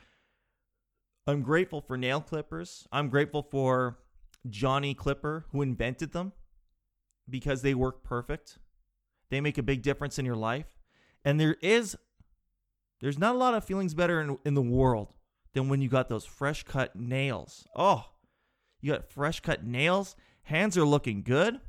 I'm 1.27 1.41
grateful 1.41 1.81
for 1.81 1.97
nail 1.97 2.21
clippers. 2.21 2.87
I'm 2.91 3.09
grateful 3.09 3.43
for 3.43 3.99
Johnny 4.49 4.93
Clipper, 4.93 5.45
who 5.51 5.61
invented 5.61 6.13
them 6.13 6.31
because 7.29 7.61
they 7.61 7.73
work 7.73 8.03
perfect. 8.03 8.57
They 9.29 9.41
make 9.41 9.57
a 9.57 9.63
big 9.63 9.81
difference 9.81 10.17
in 10.17 10.25
your 10.25 10.37
life. 10.37 10.79
And 11.25 11.39
there 11.39 11.57
is, 11.61 11.97
there's 13.01 13.19
not 13.19 13.35
a 13.35 13.37
lot 13.37 13.53
of 13.53 13.65
feelings 13.65 13.93
better 13.93 14.21
in, 14.21 14.37
in 14.45 14.53
the 14.53 14.61
world 14.61 15.13
than 15.53 15.67
when 15.67 15.81
you 15.81 15.89
got 15.89 16.09
those 16.09 16.25
fresh 16.25 16.63
cut 16.63 16.95
nails. 16.95 17.67
Oh, 17.75 18.05
you 18.81 18.93
got 18.93 19.11
fresh 19.11 19.41
cut 19.41 19.65
nails. 19.65 20.15
Hands 20.43 20.77
are 20.77 20.85
looking 20.85 21.23
good. 21.23 21.59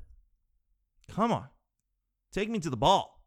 Come 1.09 1.33
on. 1.33 1.47
Take 2.33 2.49
me 2.49 2.59
to 2.61 2.71
the 2.71 2.77
ball. 2.77 3.21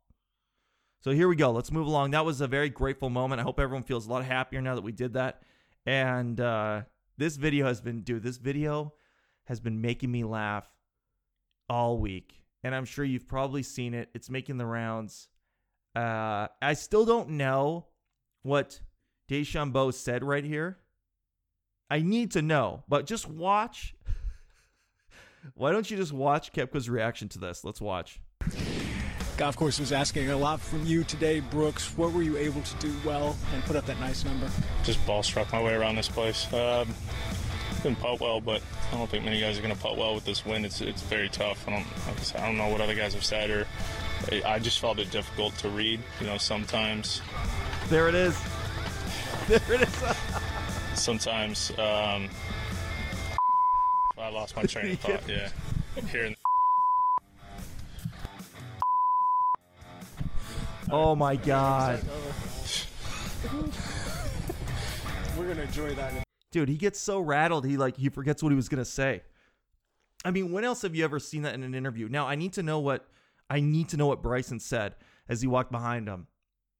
So 1.02 1.12
here 1.12 1.28
we 1.28 1.36
go. 1.36 1.52
Let's 1.52 1.72
move 1.72 1.86
along. 1.86 2.12
That 2.12 2.26
was 2.26 2.40
a 2.40 2.48
very 2.48 2.70
grateful 2.70 3.10
moment. 3.10 3.42
I 3.42 3.44
hope 3.44 3.60
everyone 3.60 3.84
feels 3.84 4.08
a 4.08 4.10
lot 4.10 4.24
happier 4.24 4.62
now 4.62 4.76
that 4.76 4.84
we 4.84 4.94
did 4.94 5.14
that. 5.14 5.42
And 5.86 6.40
uh, 6.40 6.84
this 7.18 7.36
video 7.36 7.66
has 7.66 7.82
been, 7.82 8.02
dude, 8.02 8.24
this 8.24 8.38
video 8.38 8.94
has 9.46 9.60
been 9.60 9.82
making 9.82 10.12
me 10.12 10.24
laugh 10.24 10.66
all 11.70 11.98
week. 11.98 12.42
And 12.64 12.74
I'm 12.74 12.86
sure 12.86 13.04
you've 13.04 13.28
probably 13.28 13.64
seen 13.64 13.94
it. 13.94 14.10
It's 14.14 14.30
making 14.30 14.58
the 14.58 14.66
rounds. 14.66 15.28
Uh, 15.94 16.48
I 16.62 16.74
still 16.74 17.06
don't 17.06 17.32
know 17.32 17.88
what 18.44 18.80
DeChambeau 19.30 19.94
said 19.94 20.24
right 20.24 20.46
here. 20.46 20.80
I 21.90 22.00
need 22.00 22.32
to 22.32 22.42
know, 22.42 22.84
but 22.88 23.06
just 23.06 23.28
watch. 23.28 23.94
Why 25.56 25.72
don't 25.72 25.90
you 25.90 25.98
just 25.98 26.14
watch 26.14 26.54
Koepka's 26.54 26.90
reaction 26.90 27.30
to 27.30 27.40
this? 27.40 27.64
Let's 27.64 27.82
watch. 27.82 28.20
Golf 29.36 29.56
course 29.56 29.80
was 29.80 29.92
asking 29.92 30.30
a 30.30 30.38
lot 30.38 30.62
from 30.62 30.86
you 30.86 31.04
today, 31.04 31.40
Brooks. 31.40 31.98
What 31.98 32.14
were 32.14 32.22
you 32.22 32.38
able 32.38 32.62
to 32.62 32.76
do 32.78 32.94
well 33.04 33.36
and 33.54 33.64
put 33.64 33.76
up 33.76 33.86
that 33.88 34.00
nice 34.00 34.24
number? 34.24 34.50
Just 34.84 35.04
ball 35.08 35.24
struck 35.24 35.52
my 35.52 35.62
way 35.62 35.74
around 35.74 35.96
this 35.96 36.08
place. 36.08 36.52
Um, 36.54 36.94
didn't 37.82 38.00
putt 38.00 38.20
well, 38.22 38.40
but 38.40 38.62
I 38.92 38.98
don't 38.98 39.10
think 39.10 39.26
many 39.26 39.42
guys 39.42 39.58
are 39.58 39.62
going 39.62 39.76
to 39.76 39.82
putt 39.82 39.98
well 39.98 40.14
with 40.16 40.24
this 40.24 40.46
wind. 40.46 40.66
It's 40.66 40.82
it's 40.82 41.02
very 41.02 41.30
tough. 41.30 41.68
I 41.68 41.72
don't 41.72 42.36
I 42.36 42.46
don't 42.46 42.58
know 42.58 42.70
what 42.70 42.80
other 42.80 42.96
guys 42.96 43.14
have 43.14 43.26
said 43.26 43.50
or 43.50 43.68
I 44.46 44.60
just 44.60 44.80
felt 44.80 45.00
it 45.00 45.12
difficult 45.12 45.58
to 45.58 45.70
read. 45.70 46.00
You 46.22 46.28
know, 46.28 46.38
sometimes. 46.38 47.22
There 47.90 48.08
it 48.08 48.16
is. 48.16 48.40
There 49.50 49.60
it 49.74 49.82
is. 49.82 50.04
sometimes 50.94 51.72
um, 51.78 52.30
I 54.24 54.30
lost 54.30 54.56
my 54.56 54.63
train 54.63 54.94
of 54.94 55.00
thought. 55.01 55.22
Yeah, 55.27 55.50
here. 56.10 56.24
In- 56.25 56.36
oh 60.89 61.13
my 61.13 61.36
god. 61.36 62.01
We're 65.38 65.50
gonna 65.50 65.63
enjoy 65.63 65.94
that. 65.96 66.24
Dude, 66.51 66.70
he 66.70 66.77
gets 66.77 67.01
so 67.01 67.20
rattled 67.20 67.65
he 67.65 67.75
like 67.75 67.98
he 67.98 68.08
forgets 68.08 68.42
what 68.42 68.50
he 68.51 68.56
was 68.56 68.70
gonna 68.70 68.86
say. 68.86 69.24
I 70.24 70.32
mean, 70.32 70.53
when 70.53 70.63
else 70.63 70.84
have 70.84 70.96
you 70.96 71.03
ever 71.03 71.20
seen 71.20 71.42
that 71.42 71.53
in 71.53 71.63
an 71.63 71.75
interview? 71.75 72.08
Now 72.08 72.25
I 72.25 72.36
need 72.36 72.53
to 72.53 72.63
know 72.63 72.80
what 72.80 73.06
I 73.50 73.60
need 73.60 73.89
to 73.89 73.98
know 73.98 74.08
what 74.08 74.24
Bryson 74.24 74.62
said 74.62 74.96
as 75.27 75.42
he 75.42 75.48
walked 75.48 75.72
behind 75.72 76.08
him. 76.08 76.27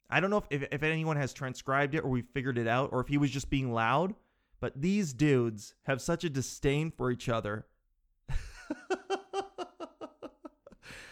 I 0.10 0.22
don't 0.22 0.30
know 0.30 0.38
if, 0.38 0.46
if, 0.50 0.64
if 0.72 0.84
anyone 0.84 1.18
has 1.18 1.34
transcribed 1.34 1.94
it 1.94 2.06
or 2.06 2.10
we 2.10 2.22
figured 2.22 2.58
it 2.58 2.68
out 2.68 2.92
or 2.94 3.02
if 3.02 3.10
he 3.10 3.18
was 3.18 3.32
just 3.32 3.50
being 3.50 3.74
loud, 3.74 4.14
but 4.64 4.82
these 4.82 5.12
dudes 5.12 5.76
have 5.84 6.02
such 6.02 6.24
a 6.24 6.30
disdain 6.30 6.90
for 6.90 7.12
each 7.12 7.28
other. 7.28 7.66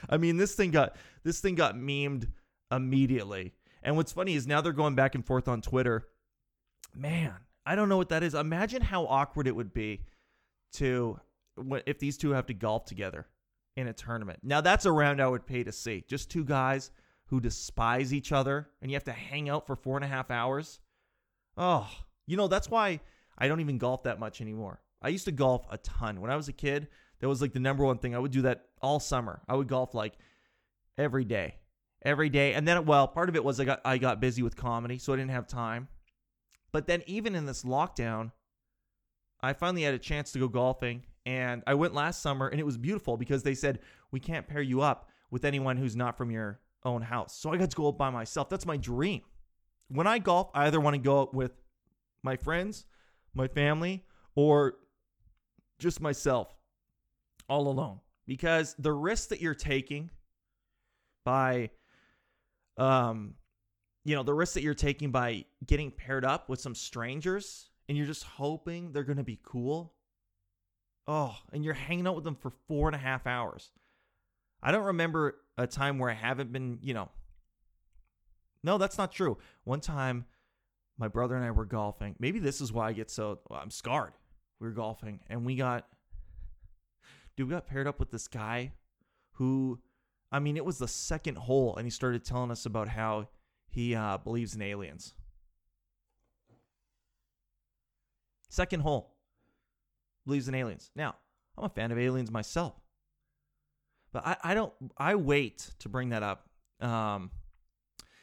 I 0.10 0.16
mean, 0.18 0.38
this 0.38 0.56
thing 0.56 0.72
got 0.72 0.96
this 1.26 1.42
thing 1.42 1.56
got 1.56 1.76
memed 1.76 2.30
immediately. 2.72 3.52
And 3.84 3.98
what's 3.98 4.14
funny 4.14 4.36
is 4.36 4.48
now 4.48 4.62
they're 4.62 4.72
going 4.72 4.96
back 4.96 5.16
and 5.16 5.26
forth 5.26 5.50
on 5.50 5.62
Twitter. 5.62 6.08
Man, 6.96 7.34
I 7.66 7.76
don't 7.76 7.90
know 7.90 7.98
what 7.98 8.08
that 8.08 8.24
is. 8.24 8.36
Imagine 8.36 8.82
how 8.82 9.06
awkward 9.06 9.48
it 9.48 9.56
would 9.58 9.74
be 9.74 10.06
to 10.76 11.20
if 11.86 12.00
these 12.00 12.18
two 12.18 12.32
have 12.32 12.46
to 12.46 12.54
golf 12.54 12.86
together 12.86 13.28
in 13.76 13.90
a 13.90 13.94
tournament. 13.94 14.40
Now 14.44 14.62
that's 14.62 14.86
a 14.86 14.94
round 14.94 15.22
I 15.22 15.28
would 15.28 15.46
pay 15.46 15.66
to 15.66 15.74
see. 15.74 16.06
Just 16.08 16.32
two 16.32 16.46
guys 16.46 16.90
who 17.26 17.42
despise 17.42 18.14
each 18.14 18.32
other, 18.32 18.70
and 18.82 18.90
you 18.90 18.96
have 18.96 19.04
to 19.04 19.12
hang 19.12 19.50
out 19.50 19.68
for 19.68 19.76
four 19.76 19.98
and 19.98 20.06
a 20.06 20.08
half 20.08 20.32
hours. 20.32 20.80
Oh, 21.58 21.90
you 22.26 22.38
know 22.38 22.48
that's 22.48 22.70
why 22.70 23.02
I 23.38 23.48
don't 23.48 23.60
even 23.60 23.78
golf 23.78 24.04
that 24.04 24.20
much 24.20 24.42
anymore. 24.42 24.82
I 25.02 25.10
used 25.10 25.26
to 25.26 25.32
golf 25.32 25.66
a 25.72 25.78
ton 25.78 26.22
when 26.22 26.30
I 26.30 26.36
was 26.36 26.48
a 26.48 26.54
kid. 26.54 26.88
That 27.20 27.28
was 27.28 27.42
like 27.42 27.54
the 27.54 27.60
number 27.60 27.84
one 27.86 27.98
thing. 27.98 28.16
I 28.16 28.20
would 28.20 28.32
do 28.32 28.44
that 28.44 28.66
all 28.82 29.00
summer. 29.00 29.42
I 29.48 29.56
would 29.56 29.68
golf 29.68 29.94
like 29.94 30.14
every 30.98 31.26
day, 31.26 31.56
every 32.04 32.30
day. 32.30 32.54
And 32.54 32.68
then, 32.68 32.86
well, 32.86 33.08
part 33.08 33.30
of 33.30 33.36
it 33.36 33.44
was 33.44 33.60
I 33.60 33.66
got 33.66 33.82
I 33.86 33.98
got 33.98 34.20
busy 34.20 34.44
with 34.44 34.56
comedy, 34.56 34.98
so 34.98 35.14
I 35.14 35.18
didn't 35.18 35.32
have 35.32 35.48
time. 35.48 35.88
But 36.72 36.88
then, 36.88 37.04
even 37.06 37.36
in 37.36 37.46
this 37.46 37.64
lockdown, 37.64 38.32
I 39.42 39.54
finally 39.54 39.84
had 39.84 39.94
a 39.94 40.00
chance 40.00 40.32
to 40.32 40.40
go 40.40 40.48
golfing, 40.48 41.04
and 41.26 41.64
I 41.68 41.74
went 41.74 41.94
last 41.94 42.22
summer, 42.22 42.48
and 42.48 42.60
it 42.60 42.66
was 42.66 42.78
beautiful 42.78 43.18
because 43.18 43.44
they 43.44 43.56
said 43.56 43.80
we 44.12 44.20
can't 44.20 44.48
pair 44.48 44.62
you 44.62 44.82
up 44.82 45.10
with 45.30 45.46
anyone 45.46 45.78
who's 45.78 45.96
not 45.96 46.18
from 46.18 46.32
your 46.32 46.60
own 46.84 47.02
house. 47.02 47.36
So 47.36 47.52
I 47.52 47.58
got 47.58 47.70
to 47.70 47.76
go 47.76 47.92
by 47.92 48.10
myself. 48.10 48.50
That's 48.50 48.66
my 48.66 48.78
dream. 48.78 49.22
When 49.90 50.08
I 50.08 50.20
golf, 50.20 50.50
I 50.54 50.68
either 50.68 50.80
want 50.80 50.96
to 50.96 51.02
go 51.02 51.30
with 51.34 51.52
my 52.24 52.36
friends, 52.36 52.86
my 53.34 53.48
family, 53.48 54.04
or 54.36 54.76
just 55.80 56.02
myself 56.02 56.54
all 57.50 57.68
alone. 57.68 58.00
Because 58.28 58.76
the 58.80 58.94
risk 58.94 59.30
that 59.30 59.42
you're 59.42 59.56
taking 59.56 60.10
by 61.26 61.70
um 62.78 63.36
you 64.06 64.16
know 64.16 64.24
the 64.24 64.34
risk 64.34 64.54
that 64.54 64.64
you're 64.64 64.74
taking 64.74 65.12
by 65.12 65.46
getting 65.68 65.92
paired 65.92 66.26
up 66.26 66.50
with 66.50 66.60
some 66.60 66.74
strangers 66.74 67.70
and 67.88 67.98
you're 67.98 68.08
just 68.08 68.24
hoping 68.24 68.92
they're 68.92 69.04
going 69.04 69.18
to 69.18 69.24
be 69.24 69.40
cool 69.44 69.94
oh 71.08 71.36
and 71.52 71.64
you're 71.64 71.74
hanging 71.74 72.08
out 72.08 72.16
with 72.16 72.24
them 72.24 72.36
for 72.36 72.52
four 72.68 72.88
and 72.88 72.96
a 72.96 73.00
half 73.00 73.28
hours. 73.28 73.72
I 74.64 74.72
don't 74.72 74.86
remember 74.86 75.36
a 75.58 75.68
time 75.68 76.00
where 76.00 76.10
i 76.10 76.14
haven't 76.14 76.52
been 76.52 76.80
you 76.82 76.94
know. 76.94 77.10
No 78.64 78.78
that's 78.78 78.98
not 78.98 79.12
true. 79.12 79.38
One 79.64 79.82
time 79.82 80.26
my 80.98 81.08
brother 81.08 81.36
and 81.36 81.44
i 81.46 81.52
were 81.52 81.66
golfing. 81.66 82.16
Maybe 82.20 82.40
this 82.40 82.62
is 82.62 82.72
why 82.72 82.90
i 82.90 82.94
get 82.94 83.10
so 83.10 83.40
well, 83.50 83.60
i'm 83.62 83.72
scarred. 83.72 84.14
We 84.60 84.68
were 84.68 84.74
golfing 84.74 85.20
and 85.30 85.46
we 85.46 85.56
got 85.56 85.88
dude 87.36 87.48
we 87.48 87.54
got 87.54 87.68
paired 87.68 87.88
up 87.88 88.00
with 88.00 88.12
this 88.12 88.28
guy 88.28 88.74
who 89.34 89.80
i 90.32 90.40
mean 90.40 90.58
it 90.58 90.66
was 90.66 90.78
the 90.78 90.88
second 90.88 91.38
hole 91.38 91.76
and 91.76 91.86
he 91.86 91.90
started 91.90 92.24
telling 92.24 92.52
us 92.52 92.66
about 92.66 92.88
how 92.88 93.28
he 93.70 93.96
uh, 93.96 94.18
believes 94.18 94.54
in 94.54 94.62
aliens. 94.62 95.14
Second 98.50 98.82
hole. 98.82 99.16
Believes 100.26 100.50
in 100.50 100.56
aliens. 100.56 100.92
Now 100.96 101.16
i'm 101.58 101.66
a 101.66 101.70
fan 101.70 101.92
of 101.92 101.98
aliens 101.98 102.32
myself. 102.32 102.74
But 104.14 104.28
i, 104.28 104.38
I 104.44 104.54
don't 104.54 104.74
i 104.98 105.16
wait 105.16 105.72
to 105.80 105.90
bring 105.90 106.10
that 106.10 106.24
up. 106.24 106.48
Um, 106.80 107.32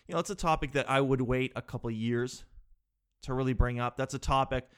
you 0.09 0.15
know 0.15 0.21
it's 0.21 0.31
a 0.31 0.35
topic 0.35 0.73
that 0.73 0.91
i 0.91 1.01
would 1.01 1.21
wait 1.21 1.53
a 1.55 1.63
couple 1.63 1.91
years 1.91 2.45
to 3.23 3.35
really 3.35 3.53
bring 3.53 3.81
up 3.81 3.97
that's 3.97 4.15
a 4.15 4.19
topic 4.19 4.69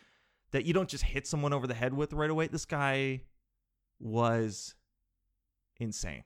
that 0.53 0.65
you 0.65 0.73
don't 0.73 0.89
just 0.89 1.05
hit 1.05 1.27
someone 1.27 1.53
over 1.53 1.67
the 1.67 1.75
head 1.75 1.95
with 1.95 2.13
right 2.13 2.31
away. 2.31 2.49
This 2.49 2.65
guy 2.65 3.23
was 3.99 4.75
insane. 5.79 6.25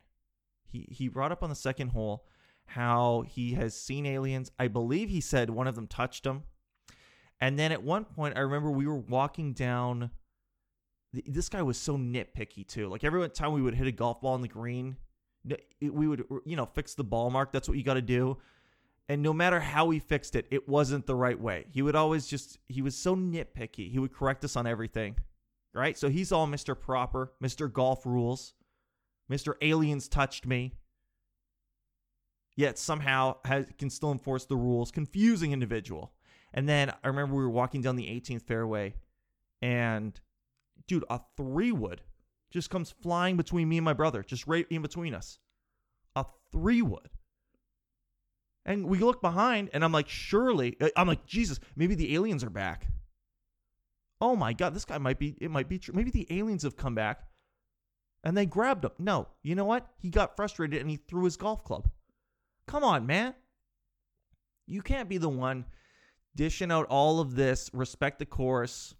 He 0.64 0.88
he 0.90 1.08
brought 1.08 1.32
up 1.32 1.42
on 1.42 1.50
the 1.50 1.56
second 1.56 1.88
hole 1.88 2.26
how 2.66 3.24
he 3.28 3.52
has 3.54 3.78
seen 3.78 4.06
aliens. 4.06 4.50
I 4.58 4.68
believe 4.68 5.10
he 5.10 5.20
said 5.20 5.50
one 5.50 5.66
of 5.66 5.74
them 5.74 5.86
touched 5.86 6.24
him. 6.26 6.44
And 7.40 7.58
then 7.58 7.72
at 7.72 7.82
one 7.82 8.04
point 8.04 8.36
I 8.36 8.40
remember 8.40 8.70
we 8.70 8.86
were 8.86 8.98
walking 8.98 9.52
down 9.52 10.10
this 11.12 11.48
guy 11.48 11.62
was 11.62 11.78
so 11.78 11.96
nitpicky 11.96 12.66
too. 12.66 12.88
Like 12.88 13.04
every 13.04 13.28
time 13.28 13.52
we 13.52 13.62
would 13.62 13.74
hit 13.74 13.86
a 13.86 13.92
golf 13.92 14.20
ball 14.20 14.34
on 14.34 14.42
the 14.42 14.48
green, 14.48 14.96
we 15.80 16.08
would 16.08 16.24
you 16.44 16.56
know 16.56 16.66
fix 16.66 16.94
the 16.94 17.04
ball 17.04 17.30
mark. 17.30 17.52
That's 17.52 17.68
what 17.68 17.76
you 17.76 17.84
got 17.84 17.94
to 17.94 18.02
do. 18.02 18.38
And 19.08 19.22
no 19.22 19.32
matter 19.32 19.60
how 19.60 19.90
he 19.90 19.98
fixed 19.98 20.34
it, 20.34 20.46
it 20.50 20.68
wasn't 20.68 21.06
the 21.06 21.14
right 21.14 21.38
way. 21.38 21.66
He 21.70 21.82
would 21.82 21.94
always 21.94 22.26
just, 22.26 22.58
he 22.68 22.80
was 22.80 22.96
so 22.96 23.14
nitpicky. 23.14 23.90
He 23.90 23.98
would 23.98 24.14
correct 24.14 24.44
us 24.44 24.56
on 24.56 24.66
everything, 24.66 25.16
right? 25.74 25.96
So 25.98 26.08
he's 26.08 26.32
all 26.32 26.46
Mr. 26.46 26.78
Proper, 26.78 27.32
Mr. 27.42 27.70
Golf 27.70 28.06
Rules, 28.06 28.54
Mr. 29.30 29.54
Aliens 29.62 30.08
touched 30.08 30.46
me. 30.46 30.72
Yet 32.56 32.78
somehow 32.78 33.38
has, 33.44 33.66
can 33.78 33.90
still 33.90 34.12
enforce 34.12 34.44
the 34.44 34.56
rules. 34.56 34.90
Confusing 34.90 35.52
individual. 35.52 36.12
And 36.52 36.68
then 36.68 36.90
I 37.02 37.08
remember 37.08 37.34
we 37.34 37.42
were 37.42 37.50
walking 37.50 37.82
down 37.82 37.96
the 37.96 38.06
18th 38.06 38.42
fairway, 38.42 38.94
and 39.60 40.18
dude, 40.86 41.04
a 41.10 41.20
three 41.36 41.72
wood 41.72 42.02
just 42.52 42.70
comes 42.70 42.94
flying 43.02 43.36
between 43.36 43.68
me 43.68 43.78
and 43.78 43.84
my 43.84 43.92
brother, 43.92 44.22
just 44.22 44.46
right 44.46 44.66
in 44.70 44.80
between 44.80 45.14
us. 45.14 45.40
A 46.14 46.24
three 46.52 46.80
wood. 46.80 47.10
And 48.66 48.86
we 48.86 48.98
look 48.98 49.20
behind, 49.20 49.70
and 49.74 49.84
I'm 49.84 49.92
like, 49.92 50.08
surely, 50.08 50.76
uh, 50.80 50.88
I'm 50.96 51.06
like, 51.06 51.26
Jesus, 51.26 51.60
maybe 51.76 51.94
the 51.94 52.14
aliens 52.14 52.42
are 52.42 52.50
back. 52.50 52.86
Oh 54.20 54.36
my 54.36 54.52
God, 54.54 54.74
this 54.74 54.86
guy 54.86 54.96
might 54.98 55.18
be, 55.18 55.36
it 55.40 55.50
might 55.50 55.68
be 55.68 55.78
true. 55.78 55.94
Maybe 55.94 56.10
the 56.10 56.26
aliens 56.30 56.62
have 56.62 56.76
come 56.76 56.94
back 56.94 57.24
and 58.22 58.36
they 58.36 58.46
grabbed 58.46 58.84
him. 58.84 58.92
No, 58.98 59.28
you 59.42 59.54
know 59.54 59.66
what? 59.66 59.86
He 59.98 60.08
got 60.08 60.34
frustrated 60.34 60.80
and 60.80 60.88
he 60.88 60.96
threw 60.96 61.24
his 61.24 61.36
golf 61.36 61.62
club. 61.62 61.88
Come 62.66 62.82
on, 62.82 63.06
man. 63.06 63.34
You 64.66 64.80
can't 64.80 65.10
be 65.10 65.18
the 65.18 65.28
one 65.28 65.66
dishing 66.34 66.72
out 66.72 66.86
all 66.86 67.20
of 67.20 67.34
this, 67.34 67.70
respect 67.74 68.18
the 68.18 68.26
course, 68.26 68.94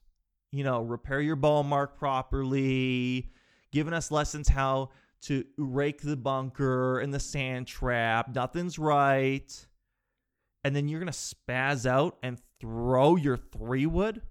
you 0.53 0.63
know, 0.63 0.83
repair 0.83 1.21
your 1.21 1.37
ball 1.37 1.63
mark 1.63 1.99
properly, 1.99 3.31
giving 3.73 3.95
us 3.95 4.11
lessons 4.11 4.49
how 4.49 4.91
to 5.25 5.45
rake 5.57 6.03
the 6.03 6.17
bunker 6.17 7.01
and 7.01 7.13
the 7.13 7.21
sand 7.21 7.67
trap. 7.67 8.35
Nothing's 8.35 8.79
right. 8.79 9.67
And 10.63 10.75
then 10.75 10.89
you're 10.89 11.01
going 11.01 11.13
to 11.13 11.19
spaz 11.19 11.87
out 11.87 12.17
and 12.23 12.39
throw 12.61 13.17
your 13.17 13.37
three 13.37 13.87
wood? 13.87 14.23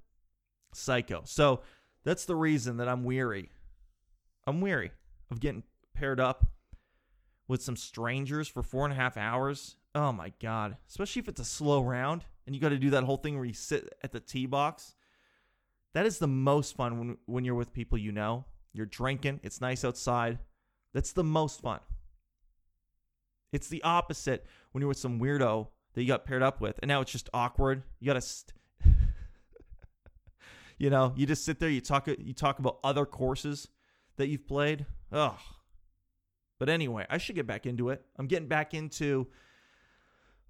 Psycho. 0.74 1.22
So 1.26 1.62
that's 2.04 2.26
the 2.26 2.36
reason 2.36 2.78
that 2.78 2.88
I'm 2.88 3.04
weary. 3.04 3.50
I'm 4.46 4.62
weary 4.62 4.92
of 5.32 5.40
getting 5.40 5.64
paired 5.94 6.20
up 6.20 6.46
with 7.48 7.62
some 7.62 7.76
strangers 7.76 8.48
for 8.48 8.64
four 8.64 8.86
and 8.86 8.94
a 8.94 8.96
half 8.96 9.18
hours. 9.18 9.76
Oh 9.96 10.12
my 10.12 10.34
God. 10.42 10.78
Especially 10.90 11.22
if 11.22 11.28
it's 11.28 11.42
a 11.42 11.46
slow 11.46 11.82
round 11.82 12.24
and 12.46 12.56
you 12.56 12.62
got 12.62 12.70
to 12.70 12.80
do 12.80 12.90
that 12.92 13.04
whole 13.04 13.18
thing 13.18 13.36
where 13.36 13.46
you 13.46 13.54
sit 13.54 13.94
at 14.04 14.12
the 14.12 14.20
tee 14.20 14.46
box. 14.46 14.96
That 15.94 16.06
is 16.06 16.18
the 16.18 16.28
most 16.28 16.76
fun 16.76 16.98
when, 16.98 17.18
when 17.26 17.46
you're 17.46 17.56
with 17.56 17.74
people 17.74 17.98
you 17.98 18.12
know. 18.12 18.46
You're 18.74 18.88
drinking, 18.88 19.40
it's 19.44 19.62
nice 19.62 19.86
outside. 19.86 20.40
That's 20.94 21.12
the 21.12 21.24
most 21.24 21.62
fun. 21.62 21.80
It's 23.52 23.68
the 23.68 23.84
opposite 23.84 24.46
when 24.72 24.82
you're 24.82 24.88
with 24.88 24.98
some 24.98 25.20
weirdo 25.20 25.68
that 25.94 26.02
you 26.02 26.08
got 26.08 26.26
paired 26.26 26.42
up 26.44 26.60
with, 26.60 26.80
and 26.82 26.90
now 26.90 27.02
it's 27.02 27.12
just 27.12 27.30
awkward. 27.34 27.84
You 28.00 28.08
gotta, 28.08 28.22
st- 28.22 28.54
you 30.78 30.90
know, 30.90 31.14
you 31.16 31.26
just 31.26 31.46
sit 31.46 31.60
there. 31.60 31.70
You 31.70 31.82
talk. 31.82 32.08
You 32.08 32.34
talk 32.34 32.60
about 32.60 32.80
other 32.84 33.06
courses 33.06 33.68
that 34.18 34.28
you've 34.28 34.48
played. 34.48 34.86
Ugh. 35.12 35.38
But 36.60 36.70
anyway, 36.70 37.06
I 37.10 37.18
should 37.18 37.36
get 37.36 37.46
back 37.46 37.66
into 37.66 37.90
it. 37.90 38.04
I'm 38.18 38.28
getting 38.28 38.48
back 38.48 38.74
into. 38.74 39.28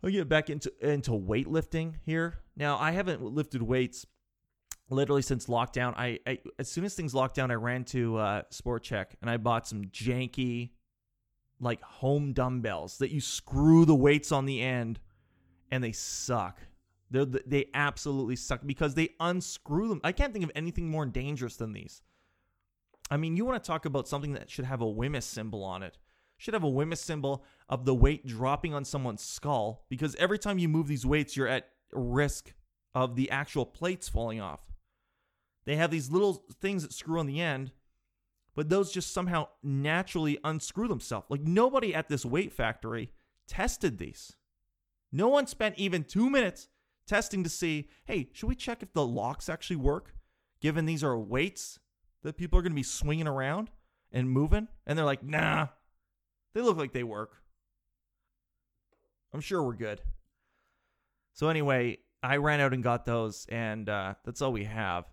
I'll 0.03 0.09
get 0.09 0.29
back 0.29 0.49
into 0.49 0.71
into 0.81 1.11
weightlifting 1.11 1.95
here. 2.05 2.39
Now 2.55 2.77
I 2.77 2.91
haven't 2.91 3.21
lifted 3.21 3.61
weights 3.61 4.05
literally 4.93 5.21
since 5.21 5.47
lockdown. 5.47 5.93
I, 5.97 6.19
I 6.25 6.39
as 6.59 6.69
soon 6.69 6.85
as 6.85 6.93
things 6.93 7.13
locked 7.13 7.35
down, 7.35 7.51
I 7.51 7.55
ran 7.55 7.83
to 7.85 8.17
uh, 8.17 8.41
Sport 8.49 8.83
Chek 8.83 9.07
and 9.21 9.29
I 9.29 9.37
bought 9.37 9.67
some 9.67 9.85
janky, 9.85 10.71
like 11.59 11.81
home 11.81 12.33
dumbbells 12.33 12.97
that 12.99 13.11
you 13.11 13.21
screw 13.21 13.85
the 13.85 13.95
weights 13.95 14.31
on 14.31 14.45
the 14.45 14.61
end, 14.61 14.99
and 15.71 15.83
they 15.83 15.91
suck. 15.91 16.59
They 17.11 17.25
they 17.45 17.65
absolutely 17.73 18.35
suck 18.35 18.61
because 18.65 18.95
they 18.95 19.09
unscrew 19.19 19.87
them. 19.87 20.01
I 20.03 20.11
can't 20.11 20.33
think 20.33 20.45
of 20.45 20.51
anything 20.55 20.89
more 20.89 21.05
dangerous 21.05 21.57
than 21.57 21.73
these. 21.73 22.01
I 23.11 23.17
mean, 23.17 23.37
you 23.37 23.45
want 23.45 23.61
to 23.61 23.67
talk 23.67 23.85
about 23.85 24.07
something 24.07 24.33
that 24.33 24.49
should 24.49 24.65
have 24.65 24.81
a 24.81 24.85
WHMIS 24.85 25.23
symbol 25.23 25.63
on 25.63 25.83
it. 25.83 25.97
Should 26.37 26.55
have 26.55 26.63
a 26.63 26.71
WHMIS 26.71 26.97
symbol 26.97 27.45
of 27.69 27.85
the 27.85 27.93
weight 27.93 28.25
dropping 28.25 28.73
on 28.73 28.85
someone's 28.85 29.23
skull 29.23 29.85
because 29.89 30.15
every 30.15 30.39
time 30.39 30.57
you 30.57 30.67
move 30.67 30.87
these 30.87 31.05
weights, 31.05 31.37
you're 31.37 31.47
at 31.47 31.69
risk 31.91 32.53
of 32.95 33.15
the 33.15 33.29
actual 33.29 33.65
plates 33.65 34.09
falling 34.09 34.41
off. 34.41 34.72
They 35.65 35.75
have 35.75 35.91
these 35.91 36.11
little 36.11 36.43
things 36.61 36.83
that 36.83 36.93
screw 36.93 37.19
on 37.19 37.25
the 37.25 37.41
end, 37.41 37.71
but 38.55 38.69
those 38.69 38.91
just 38.91 39.13
somehow 39.13 39.47
naturally 39.61 40.37
unscrew 40.43 40.87
themselves. 40.87 41.27
Like 41.29 41.41
nobody 41.41 41.95
at 41.95 42.09
this 42.09 42.25
weight 42.25 42.51
factory 42.51 43.11
tested 43.47 43.97
these. 43.97 44.35
No 45.11 45.27
one 45.27 45.47
spent 45.47 45.77
even 45.77 46.03
two 46.03 46.29
minutes 46.29 46.67
testing 47.07 47.43
to 47.43 47.49
see 47.49 47.89
hey, 48.05 48.29
should 48.33 48.47
we 48.47 48.55
check 48.55 48.83
if 48.83 48.93
the 48.93 49.05
locks 49.05 49.49
actually 49.49 49.75
work, 49.77 50.15
given 50.61 50.85
these 50.85 51.03
are 51.03 51.17
weights 51.17 51.79
that 52.23 52.37
people 52.37 52.57
are 52.59 52.61
going 52.61 52.71
to 52.71 52.75
be 52.75 52.83
swinging 52.83 53.27
around 53.27 53.69
and 54.11 54.29
moving? 54.29 54.67
And 54.85 54.97
they're 54.97 55.05
like, 55.05 55.23
nah, 55.23 55.67
They 56.53 56.61
look 56.61 56.77
like 56.77 56.93
they 56.93 57.03
work. 57.03 57.41
I'm 59.33 59.41
sure 59.41 59.63
we're 59.63 59.73
good. 59.73 60.01
So 61.33 61.49
anyway, 61.49 61.97
I 62.21 62.37
ran 62.37 62.59
out 62.59 62.73
and 62.73 62.83
got 62.83 63.05
those, 63.05 63.47
and 63.49 63.89
uh, 63.89 64.13
that's 64.23 64.41
all 64.41 64.53
we 64.53 64.65
have. 64.65 65.05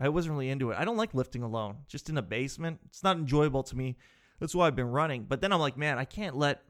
I 0.00 0.08
wasn't 0.08 0.32
really 0.32 0.50
into 0.50 0.70
it. 0.70 0.78
I 0.78 0.84
don't 0.84 0.96
like 0.96 1.14
lifting 1.14 1.42
alone, 1.42 1.78
just 1.88 2.08
in 2.08 2.18
a 2.18 2.22
basement. 2.22 2.80
It's 2.86 3.02
not 3.02 3.16
enjoyable 3.16 3.62
to 3.64 3.76
me. 3.76 3.96
That's 4.38 4.54
why 4.54 4.66
I've 4.66 4.76
been 4.76 4.90
running. 4.90 5.24
But 5.24 5.40
then 5.40 5.52
I'm 5.52 5.60
like, 5.60 5.76
man, 5.76 5.98
I 5.98 6.04
can't 6.04 6.36
let, 6.36 6.62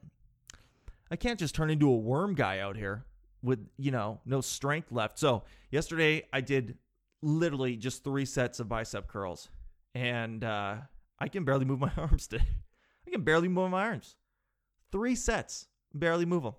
I 1.11 1.15
can't 1.15 1.39
just 1.39 1.53
turn 1.53 1.69
into 1.69 1.89
a 1.89 1.95
worm 1.95 2.33
guy 2.33 2.59
out 2.59 2.75
here 2.75 3.05
with 3.41 3.65
you 3.77 3.91
know 3.91 4.19
no 4.25 4.41
strength 4.41 4.91
left. 4.91 5.19
So 5.19 5.43
yesterday 5.71 6.23
I 6.33 6.41
did 6.41 6.77
literally 7.21 7.75
just 7.75 8.03
three 8.03 8.25
sets 8.25 8.59
of 8.59 8.69
bicep 8.69 9.07
curls, 9.07 9.49
and 9.95 10.43
uh, 10.43 10.77
I 11.19 11.27
can 11.27 11.45
barely 11.45 11.65
move 11.65 11.79
my 11.79 11.91
arms 11.97 12.27
today. 12.27 12.45
I 13.07 13.11
can 13.11 13.23
barely 13.23 13.47
move 13.47 13.71
my 13.71 13.83
arms. 13.83 14.15
Three 14.91 15.15
sets, 15.15 15.67
barely 15.93 16.25
move 16.25 16.43
them. 16.43 16.55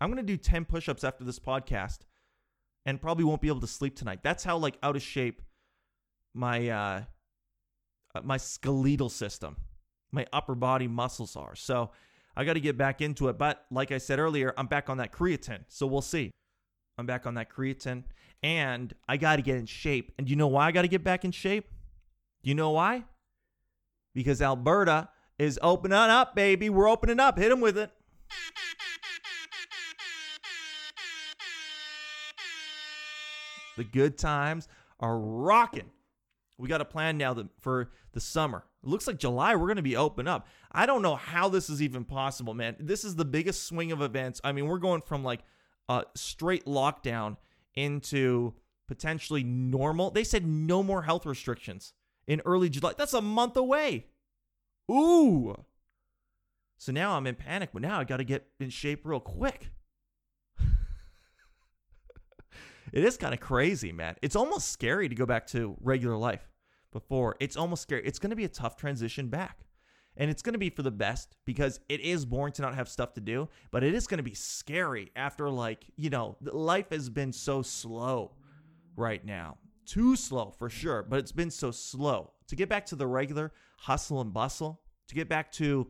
I'm 0.00 0.10
gonna 0.10 0.22
do 0.22 0.36
ten 0.36 0.64
push-ups 0.64 1.04
after 1.04 1.24
this 1.24 1.38
podcast, 1.38 2.00
and 2.86 3.00
probably 3.00 3.24
won't 3.24 3.40
be 3.40 3.48
able 3.48 3.60
to 3.60 3.66
sleep 3.66 3.96
tonight. 3.96 4.20
That's 4.22 4.44
how 4.44 4.56
like 4.56 4.78
out 4.82 4.96
of 4.96 5.02
shape 5.02 5.42
my 6.34 6.68
uh, 6.68 7.02
uh 8.14 8.20
my 8.22 8.36
skeletal 8.36 9.08
system, 9.08 9.56
my 10.10 10.26
upper 10.32 10.54
body 10.54 10.88
muscles 10.88 11.36
are. 11.36 11.54
So 11.54 11.90
I 12.36 12.44
got 12.44 12.54
to 12.54 12.60
get 12.60 12.78
back 12.78 13.00
into 13.00 13.28
it. 13.28 13.38
But 13.38 13.64
like 13.70 13.92
I 13.92 13.98
said 13.98 14.18
earlier, 14.18 14.54
I'm 14.56 14.66
back 14.66 14.88
on 14.88 14.98
that 14.98 15.12
creatine. 15.12 15.64
So 15.68 15.86
we'll 15.86 16.02
see. 16.02 16.30
I'm 16.98 17.06
back 17.06 17.26
on 17.26 17.34
that 17.34 17.50
creatine 17.50 18.04
and 18.42 18.92
I 19.08 19.16
got 19.16 19.36
to 19.36 19.42
get 19.42 19.56
in 19.56 19.66
shape. 19.66 20.12
And 20.18 20.28
you 20.28 20.36
know 20.36 20.48
why 20.48 20.66
I 20.66 20.72
got 20.72 20.82
to 20.82 20.88
get 20.88 21.04
back 21.04 21.24
in 21.24 21.30
shape? 21.30 21.68
You 22.42 22.54
know 22.54 22.70
why? 22.70 23.04
Because 24.14 24.42
Alberta 24.42 25.08
is 25.38 25.58
opening 25.62 25.96
up, 25.96 26.34
baby. 26.34 26.68
We're 26.68 26.88
opening 26.88 27.20
up. 27.20 27.38
Hit 27.38 27.48
them 27.48 27.60
with 27.60 27.78
it. 27.78 27.90
The 33.76 33.84
good 33.84 34.18
times 34.18 34.68
are 35.00 35.18
rocking. 35.18 35.90
We 36.62 36.68
got 36.68 36.80
a 36.80 36.84
plan 36.84 37.18
now 37.18 37.34
that 37.34 37.48
for 37.58 37.90
the 38.12 38.20
summer. 38.20 38.64
It 38.84 38.88
looks 38.88 39.08
like 39.08 39.18
July 39.18 39.56
we're 39.56 39.66
going 39.66 39.78
to 39.78 39.82
be 39.82 39.96
open 39.96 40.28
up. 40.28 40.46
I 40.70 40.86
don't 40.86 41.02
know 41.02 41.16
how 41.16 41.48
this 41.48 41.68
is 41.68 41.82
even 41.82 42.04
possible, 42.04 42.54
man. 42.54 42.76
This 42.78 43.02
is 43.02 43.16
the 43.16 43.24
biggest 43.24 43.64
swing 43.64 43.90
of 43.90 44.00
events. 44.00 44.40
I 44.44 44.52
mean, 44.52 44.66
we're 44.66 44.78
going 44.78 45.00
from 45.00 45.24
like 45.24 45.40
a 45.88 46.04
straight 46.14 46.64
lockdown 46.64 47.36
into 47.74 48.54
potentially 48.86 49.42
normal. 49.42 50.12
They 50.12 50.22
said 50.22 50.46
no 50.46 50.84
more 50.84 51.02
health 51.02 51.26
restrictions 51.26 51.94
in 52.28 52.40
early 52.46 52.70
July. 52.70 52.92
That's 52.96 53.14
a 53.14 53.20
month 53.20 53.56
away. 53.56 54.06
Ooh. 54.88 55.64
So 56.78 56.92
now 56.92 57.16
I'm 57.16 57.26
in 57.26 57.34
panic, 57.34 57.70
but 57.72 57.82
now 57.82 57.98
I 57.98 58.04
got 58.04 58.18
to 58.18 58.24
get 58.24 58.46
in 58.60 58.70
shape 58.70 59.00
real 59.02 59.18
quick. 59.18 59.70
it 62.92 63.02
is 63.02 63.16
kind 63.16 63.34
of 63.34 63.40
crazy, 63.40 63.90
man. 63.90 64.14
It's 64.22 64.36
almost 64.36 64.70
scary 64.70 65.08
to 65.08 65.14
go 65.16 65.26
back 65.26 65.48
to 65.48 65.76
regular 65.80 66.16
life 66.16 66.51
before. 66.92 67.36
It's 67.40 67.56
almost 67.56 67.82
scary. 67.82 68.02
It's 68.04 68.18
going 68.18 68.30
to 68.30 68.36
be 68.36 68.44
a 68.44 68.48
tough 68.48 68.76
transition 68.76 69.28
back. 69.28 69.66
And 70.16 70.30
it's 70.30 70.42
going 70.42 70.52
to 70.52 70.58
be 70.58 70.68
for 70.68 70.82
the 70.82 70.90
best 70.90 71.36
because 71.46 71.80
it 71.88 72.00
is 72.00 72.26
boring 72.26 72.52
to 72.54 72.62
not 72.62 72.74
have 72.74 72.88
stuff 72.88 73.14
to 73.14 73.20
do, 73.20 73.48
but 73.70 73.82
it 73.82 73.94
is 73.94 74.06
going 74.06 74.18
to 74.18 74.22
be 74.22 74.34
scary 74.34 75.10
after, 75.16 75.48
like, 75.48 75.86
you 75.96 76.10
know, 76.10 76.36
life 76.42 76.90
has 76.90 77.08
been 77.08 77.32
so 77.32 77.62
slow 77.62 78.32
right 78.94 79.24
now. 79.24 79.56
Too 79.86 80.14
slow 80.14 80.52
for 80.58 80.68
sure, 80.68 81.02
but 81.02 81.18
it's 81.18 81.32
been 81.32 81.50
so 81.50 81.70
slow. 81.70 82.32
To 82.48 82.56
get 82.56 82.68
back 82.68 82.84
to 82.86 82.96
the 82.96 83.06
regular 83.06 83.52
hustle 83.78 84.20
and 84.20 84.34
bustle, 84.34 84.82
to 85.08 85.14
get 85.14 85.30
back 85.30 85.50
to, 85.52 85.88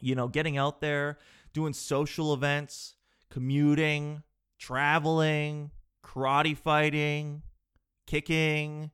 you 0.00 0.14
know, 0.14 0.28
getting 0.28 0.58
out 0.58 0.82
there, 0.82 1.18
doing 1.54 1.72
social 1.72 2.34
events, 2.34 2.96
commuting, 3.30 4.22
traveling, 4.58 5.70
karate 6.04 6.56
fighting, 6.56 7.42
kicking, 8.06 8.90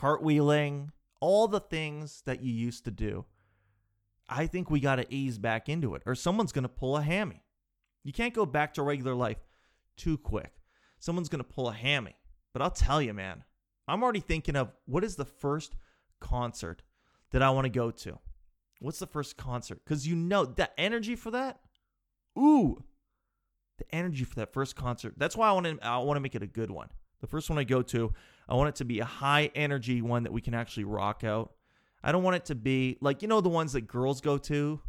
cartwheeling, 0.00 0.88
all 1.20 1.48
the 1.48 1.60
things 1.60 2.22
that 2.24 2.42
you 2.42 2.52
used 2.52 2.84
to 2.84 2.90
do. 2.90 3.24
I 4.28 4.46
think 4.46 4.70
we 4.70 4.80
got 4.80 4.96
to 4.96 5.12
ease 5.12 5.38
back 5.38 5.68
into 5.68 5.94
it, 5.94 6.02
or 6.06 6.14
someone's 6.14 6.52
going 6.52 6.62
to 6.62 6.68
pull 6.68 6.96
a 6.96 7.02
hammy. 7.02 7.42
You 8.04 8.12
can't 8.12 8.32
go 8.32 8.46
back 8.46 8.74
to 8.74 8.82
regular 8.82 9.14
life 9.14 9.38
too 9.96 10.16
quick. 10.16 10.52
Someone's 11.00 11.28
going 11.28 11.44
to 11.44 11.48
pull 11.48 11.68
a 11.68 11.74
hammy. 11.74 12.16
But 12.52 12.62
I'll 12.62 12.70
tell 12.70 13.02
you, 13.02 13.12
man, 13.12 13.44
I'm 13.86 14.02
already 14.02 14.20
thinking 14.20 14.56
of 14.56 14.72
what 14.86 15.04
is 15.04 15.16
the 15.16 15.24
first 15.24 15.74
concert 16.20 16.82
that 17.32 17.42
I 17.42 17.50
want 17.50 17.64
to 17.64 17.70
go 17.70 17.90
to? 17.90 18.18
What's 18.80 18.98
the 18.98 19.06
first 19.06 19.36
concert? 19.36 19.80
Because 19.84 20.06
you 20.06 20.16
know 20.16 20.44
that 20.44 20.72
energy 20.78 21.16
for 21.16 21.30
that. 21.32 21.60
Ooh, 22.38 22.82
the 23.78 23.94
energy 23.94 24.24
for 24.24 24.36
that 24.36 24.52
first 24.52 24.76
concert. 24.76 25.14
That's 25.16 25.36
why 25.36 25.48
I 25.48 25.52
want 25.52 25.66
to. 25.66 25.78
I 25.86 25.98
want 25.98 26.16
to 26.16 26.20
make 26.20 26.34
it 26.34 26.42
a 26.42 26.46
good 26.46 26.70
one. 26.70 26.88
The 27.20 27.26
first 27.26 27.50
one 27.50 27.58
I 27.58 27.64
go 27.64 27.82
to, 27.82 28.14
I 28.50 28.54
want 28.54 28.70
it 28.70 28.74
to 28.76 28.84
be 28.84 28.98
a 28.98 29.04
high 29.04 29.50
energy 29.54 30.02
one 30.02 30.24
that 30.24 30.32
we 30.32 30.40
can 30.40 30.54
actually 30.54 30.84
rock 30.84 31.22
out. 31.22 31.52
I 32.02 32.10
don't 32.10 32.24
want 32.24 32.36
it 32.36 32.46
to 32.46 32.54
be 32.54 32.98
like, 33.00 33.22
you 33.22 33.28
know, 33.28 33.40
the 33.40 33.48
ones 33.48 33.74
that 33.74 33.82
girls 33.82 34.20
go 34.20 34.38
to, 34.38 34.80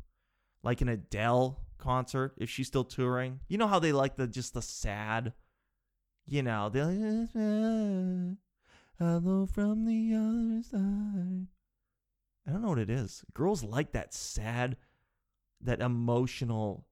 like 0.63 0.82
an 0.82 0.89
Adele 0.89 1.60
concert, 1.78 2.34
if 2.38 2.50
she's 2.50 2.67
still 2.67 2.84
touring. 2.84 3.39
You 3.47 3.58
know 3.58 3.67
how 3.67 3.80
they 3.80 3.91
like 3.91 4.15
the 4.15 4.28
just 4.28 4.54
the 4.54 4.62
sad, 4.62 5.34
you 6.26 6.41
know, 6.41 6.69
they 6.69 6.82
like, 6.82 8.38
hello 8.97 9.45
from 9.45 9.86
the 9.86 10.13
other 10.15 10.63
side. 10.63 11.47
I 12.47 12.52
don't 12.52 12.63
know 12.63 12.69
what 12.69 12.80
it 12.80 12.89
is. 12.89 13.24
Girls 13.34 13.63
like 13.63 13.91
that 13.91 14.13
sad, 14.13 14.78
that 15.62 15.82
emotional 15.82 16.88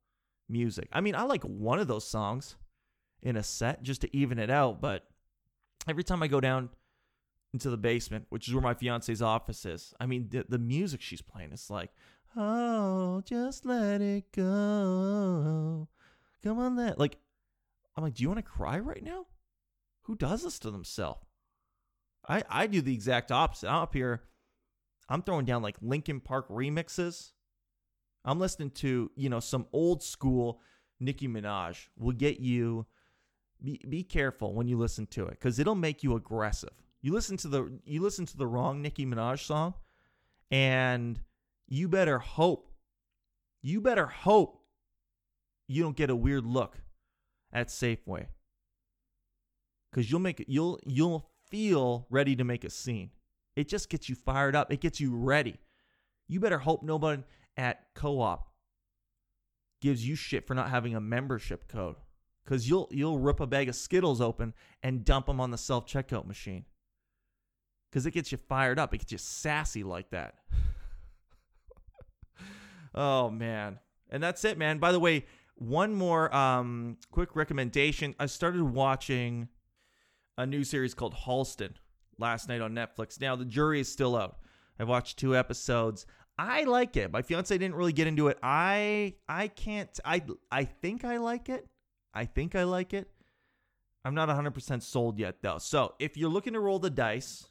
music. 0.47 0.87
I 0.91 1.01
mean, 1.01 1.15
I 1.15 1.23
like 1.23 1.43
one 1.43 1.79
of 1.79 1.87
those 1.87 2.07
songs 2.07 2.57
in 3.23 3.35
a 3.35 3.43
set 3.43 3.81
just 3.81 4.01
to 4.01 4.15
even 4.15 4.37
it 4.37 4.51
out, 4.51 4.81
but 4.81 5.08
every 5.87 6.03
time 6.03 6.21
I 6.23 6.27
go 6.27 6.39
down 6.39 6.69
into 7.53 7.69
the 7.69 7.77
basement, 7.77 8.25
which 8.29 8.47
is 8.47 8.53
where 8.53 8.61
my 8.61 8.73
fiance's 8.73 9.21
office 9.21 9.65
is, 9.65 9.93
I 9.99 10.05
mean, 10.05 10.27
the, 10.29 10.45
the 10.47 10.59
music 10.59 11.01
she's 11.01 11.21
playing 11.21 11.51
is 11.51 11.69
like, 11.69 11.91
oh, 12.35 13.21
just 13.25 13.65
let 13.65 14.01
it 14.01 14.31
go. 14.31 15.87
Come 16.43 16.59
on, 16.59 16.75
that. 16.77 16.99
Like, 16.99 17.17
I'm 17.95 18.03
like, 18.03 18.13
do 18.13 18.23
you 18.23 18.29
want 18.29 18.39
to 18.39 18.43
cry 18.43 18.79
right 18.79 19.03
now? 19.03 19.25
Who 20.03 20.15
does 20.15 20.43
this 20.43 20.59
to 20.59 20.71
themselves? 20.71 21.25
I, 22.27 22.43
I 22.49 22.67
do 22.67 22.81
the 22.81 22.93
exact 22.93 23.31
opposite. 23.31 23.69
I'm 23.69 23.83
up 23.83 23.93
here, 23.93 24.23
I'm 25.09 25.23
throwing 25.23 25.45
down 25.45 25.63
like 25.63 25.77
Linkin 25.81 26.19
Park 26.19 26.47
remixes. 26.49 27.31
I'm 28.23 28.39
listening 28.39 28.71
to, 28.71 29.09
you 29.15 29.29
know, 29.29 29.39
some 29.39 29.65
old 29.73 30.03
school 30.03 30.61
Nicki 30.99 31.27
Minaj 31.27 31.87
will 31.97 32.11
get 32.11 32.39
you 32.39 32.85
be 33.63 33.81
be 33.87 34.03
careful 34.03 34.53
when 34.53 34.67
you 34.67 34.77
listen 34.77 35.05
to 35.07 35.25
it 35.25 35.31
because 35.31 35.59
it'll 35.59 35.75
make 35.75 36.03
you 36.03 36.15
aggressive. 36.15 36.73
You 37.01 37.13
listen 37.13 37.37
to 37.37 37.47
the 37.47 37.79
you 37.85 38.01
listen 38.01 38.25
to 38.27 38.37
the 38.37 38.47
wrong 38.47 38.81
Nicki 38.81 39.05
Minaj 39.05 39.45
song, 39.45 39.73
and 40.51 41.19
you 41.67 41.87
better 41.87 42.19
hope, 42.19 42.71
you 43.61 43.81
better 43.81 44.07
hope 44.07 44.63
you 45.67 45.83
don't 45.83 45.95
get 45.95 46.09
a 46.09 46.15
weird 46.15 46.45
look 46.45 46.77
at 47.53 47.67
Safeway 47.67 48.27
because 49.91 50.09
you'll 50.09 50.19
make 50.19 50.43
you'll 50.47 50.79
you'll 50.85 51.29
feel 51.49 52.07
ready 52.09 52.35
to 52.35 52.43
make 52.43 52.63
a 52.63 52.69
scene. 52.69 53.11
It 53.55 53.67
just 53.67 53.89
gets 53.89 54.09
you 54.09 54.15
fired 54.15 54.55
up. 54.55 54.71
It 54.71 54.81
gets 54.81 54.99
you 54.99 55.15
ready. 55.15 55.57
You 56.27 56.39
better 56.39 56.59
hope 56.59 56.83
nobody 56.83 57.23
at 57.57 57.87
co-op 57.95 58.49
gives 59.81 60.07
you 60.07 60.15
shit 60.15 60.45
for 60.45 60.53
not 60.53 60.69
having 60.69 60.95
a 60.95 61.01
membership 61.01 61.67
code 61.67 61.95
because 62.49 62.67
you'll 62.67 62.87
you'll 62.89 63.19
rip 63.19 63.39
a 63.39 63.47
bag 63.47 63.69
of 63.69 63.75
Skittles 63.75 64.19
open 64.19 64.53
and 64.81 65.05
dump 65.05 65.27
them 65.27 65.39
on 65.39 65.51
the 65.51 65.57
self 65.57 65.85
checkout 65.85 66.25
machine 66.25 66.65
because 67.89 68.07
it 68.07 68.11
gets 68.11 68.31
you 68.31 68.39
fired 68.39 68.79
up. 68.79 68.93
It 68.93 68.99
gets 68.99 69.11
you 69.11 69.19
sassy 69.19 69.83
like 69.83 70.09
that. 70.09 70.33
oh 72.95 73.29
man, 73.29 73.79
and 74.09 74.23
that's 74.23 74.43
it, 74.45 74.57
man. 74.57 74.79
By 74.79 74.91
the 74.91 74.99
way, 74.99 75.25
one 75.55 75.93
more 75.93 76.33
um, 76.35 76.97
quick 77.11 77.35
recommendation. 77.35 78.15
I 78.19 78.25
started 78.25 78.63
watching 78.63 79.49
a 80.37 80.47
new 80.47 80.63
series 80.63 80.95
called 80.95 81.13
Halston 81.13 81.73
last 82.17 82.49
night 82.49 82.61
on 82.61 82.73
Netflix. 82.73 83.21
Now 83.21 83.35
the 83.35 83.45
jury 83.45 83.79
is 83.79 83.91
still 83.91 84.15
out. 84.15 84.37
I 84.79 84.85
watched 84.85 85.19
two 85.19 85.35
episodes. 85.35 86.07
I 86.39 86.63
like 86.63 86.97
it. 86.97 87.11
My 87.11 87.21
fiance 87.21 87.55
didn't 87.55 87.75
really 87.75 87.93
get 87.93 88.07
into 88.07 88.27
it. 88.29 88.39
I 88.41 89.13
I 89.27 89.49
can't 89.49 89.99
I 90.03 90.23
I 90.51 90.63
think 90.63 91.05
I 91.05 91.17
like 91.17 91.49
it. 91.49 91.67
I 92.19 92.25
think 92.25 92.53
I 92.53 92.63
like 92.63 92.93
it. 92.93 93.09
I'm 94.03 94.13
not 94.13 94.27
100% 94.27 94.83
sold 94.83 95.17
yet, 95.17 95.37
though. 95.41 95.57
So 95.57 95.93
if 95.99 96.17
you're 96.17 96.29
looking 96.29 96.51
to 96.51 96.59
roll 96.59 96.77
the 96.77 96.89
dice 96.89 97.47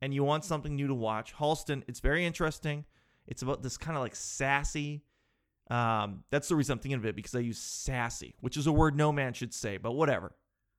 and 0.00 0.14
you 0.14 0.24
want 0.24 0.46
something 0.46 0.74
new 0.74 0.86
to 0.86 0.94
watch, 0.94 1.34
Halston, 1.36 1.82
it's 1.86 2.00
very 2.00 2.24
interesting. 2.24 2.86
It's 3.26 3.42
about 3.42 3.62
this 3.62 3.76
kind 3.76 3.98
of 3.98 4.02
like 4.02 4.16
sassy. 4.16 5.02
Um, 5.70 6.24
that's 6.30 6.48
the 6.48 6.56
reason 6.56 6.72
I'm 6.72 6.78
thinking 6.78 6.98
of 6.98 7.04
it 7.04 7.16
because 7.16 7.34
I 7.34 7.40
use 7.40 7.58
sassy, 7.58 8.34
which 8.40 8.56
is 8.56 8.66
a 8.66 8.72
word 8.72 8.96
no 8.96 9.12
man 9.12 9.34
should 9.34 9.52
say, 9.52 9.76
but 9.76 9.92
whatever. 9.92 10.32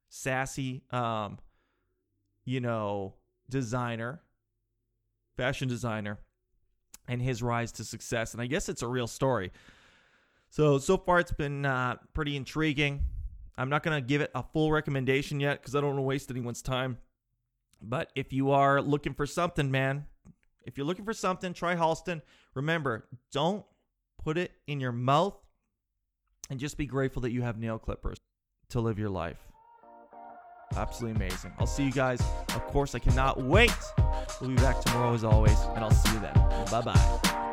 Sassy, 0.09 0.81
um, 0.89 1.37
you 2.45 2.59
know, 2.59 3.13
designer, 3.47 4.21
fashion 5.37 5.67
designer, 5.67 6.17
and 7.07 7.21
his 7.21 7.43
rise 7.43 7.71
to 7.73 7.83
success. 7.83 8.33
And 8.33 8.41
I 8.41 8.47
guess 8.47 8.69
it's 8.69 8.81
a 8.81 8.87
real 8.87 9.05
story. 9.05 9.51
So 10.49 10.79
so 10.79 10.97
far 10.97 11.19
it's 11.19 11.31
been 11.31 11.63
uh, 11.63 11.97
pretty 12.13 12.35
intriguing. 12.35 13.03
I'm 13.59 13.69
not 13.69 13.83
gonna 13.83 14.01
give 14.01 14.21
it 14.21 14.31
a 14.33 14.41
full 14.41 14.71
recommendation 14.71 15.39
yet 15.39 15.61
because 15.61 15.75
I 15.75 15.81
don't 15.81 15.89
want 15.89 15.99
to 15.99 16.03
waste 16.03 16.31
anyone's 16.31 16.61
time. 16.61 16.97
But 17.81 18.11
if 18.15 18.33
you 18.33 18.51
are 18.51 18.81
looking 18.81 19.13
for 19.13 19.25
something, 19.25 19.69
man, 19.69 20.05
if 20.65 20.77
you're 20.77 20.85
looking 20.85 21.05
for 21.05 21.13
something, 21.13 21.53
try 21.53 21.75
Halston. 21.75 22.21
Remember, 22.55 23.07
don't 23.31 23.65
put 24.23 24.37
it 24.37 24.51
in 24.67 24.79
your 24.79 24.91
mouth, 24.91 25.35
and 26.49 26.59
just 26.59 26.77
be 26.77 26.85
grateful 26.85 27.21
that 27.21 27.31
you 27.31 27.41
have 27.41 27.57
nail 27.57 27.77
clippers 27.77 28.17
to 28.69 28.79
live 28.79 28.99
your 28.99 29.09
life. 29.09 29.37
Absolutely 30.75 31.15
amazing. 31.15 31.51
I'll 31.59 31.67
see 31.67 31.83
you 31.83 31.91
guys. 31.91 32.21
Of 32.49 32.65
course, 32.67 32.95
I 32.95 32.99
cannot 32.99 33.41
wait. 33.41 33.73
We'll 34.39 34.51
be 34.51 34.55
back 34.57 34.81
tomorrow 34.81 35.13
as 35.13 35.23
always, 35.23 35.59
and 35.75 35.83
I'll 35.83 35.91
see 35.91 36.13
you 36.13 36.19
then. 36.19 36.33
Bye 36.71 36.81
bye. 36.81 37.48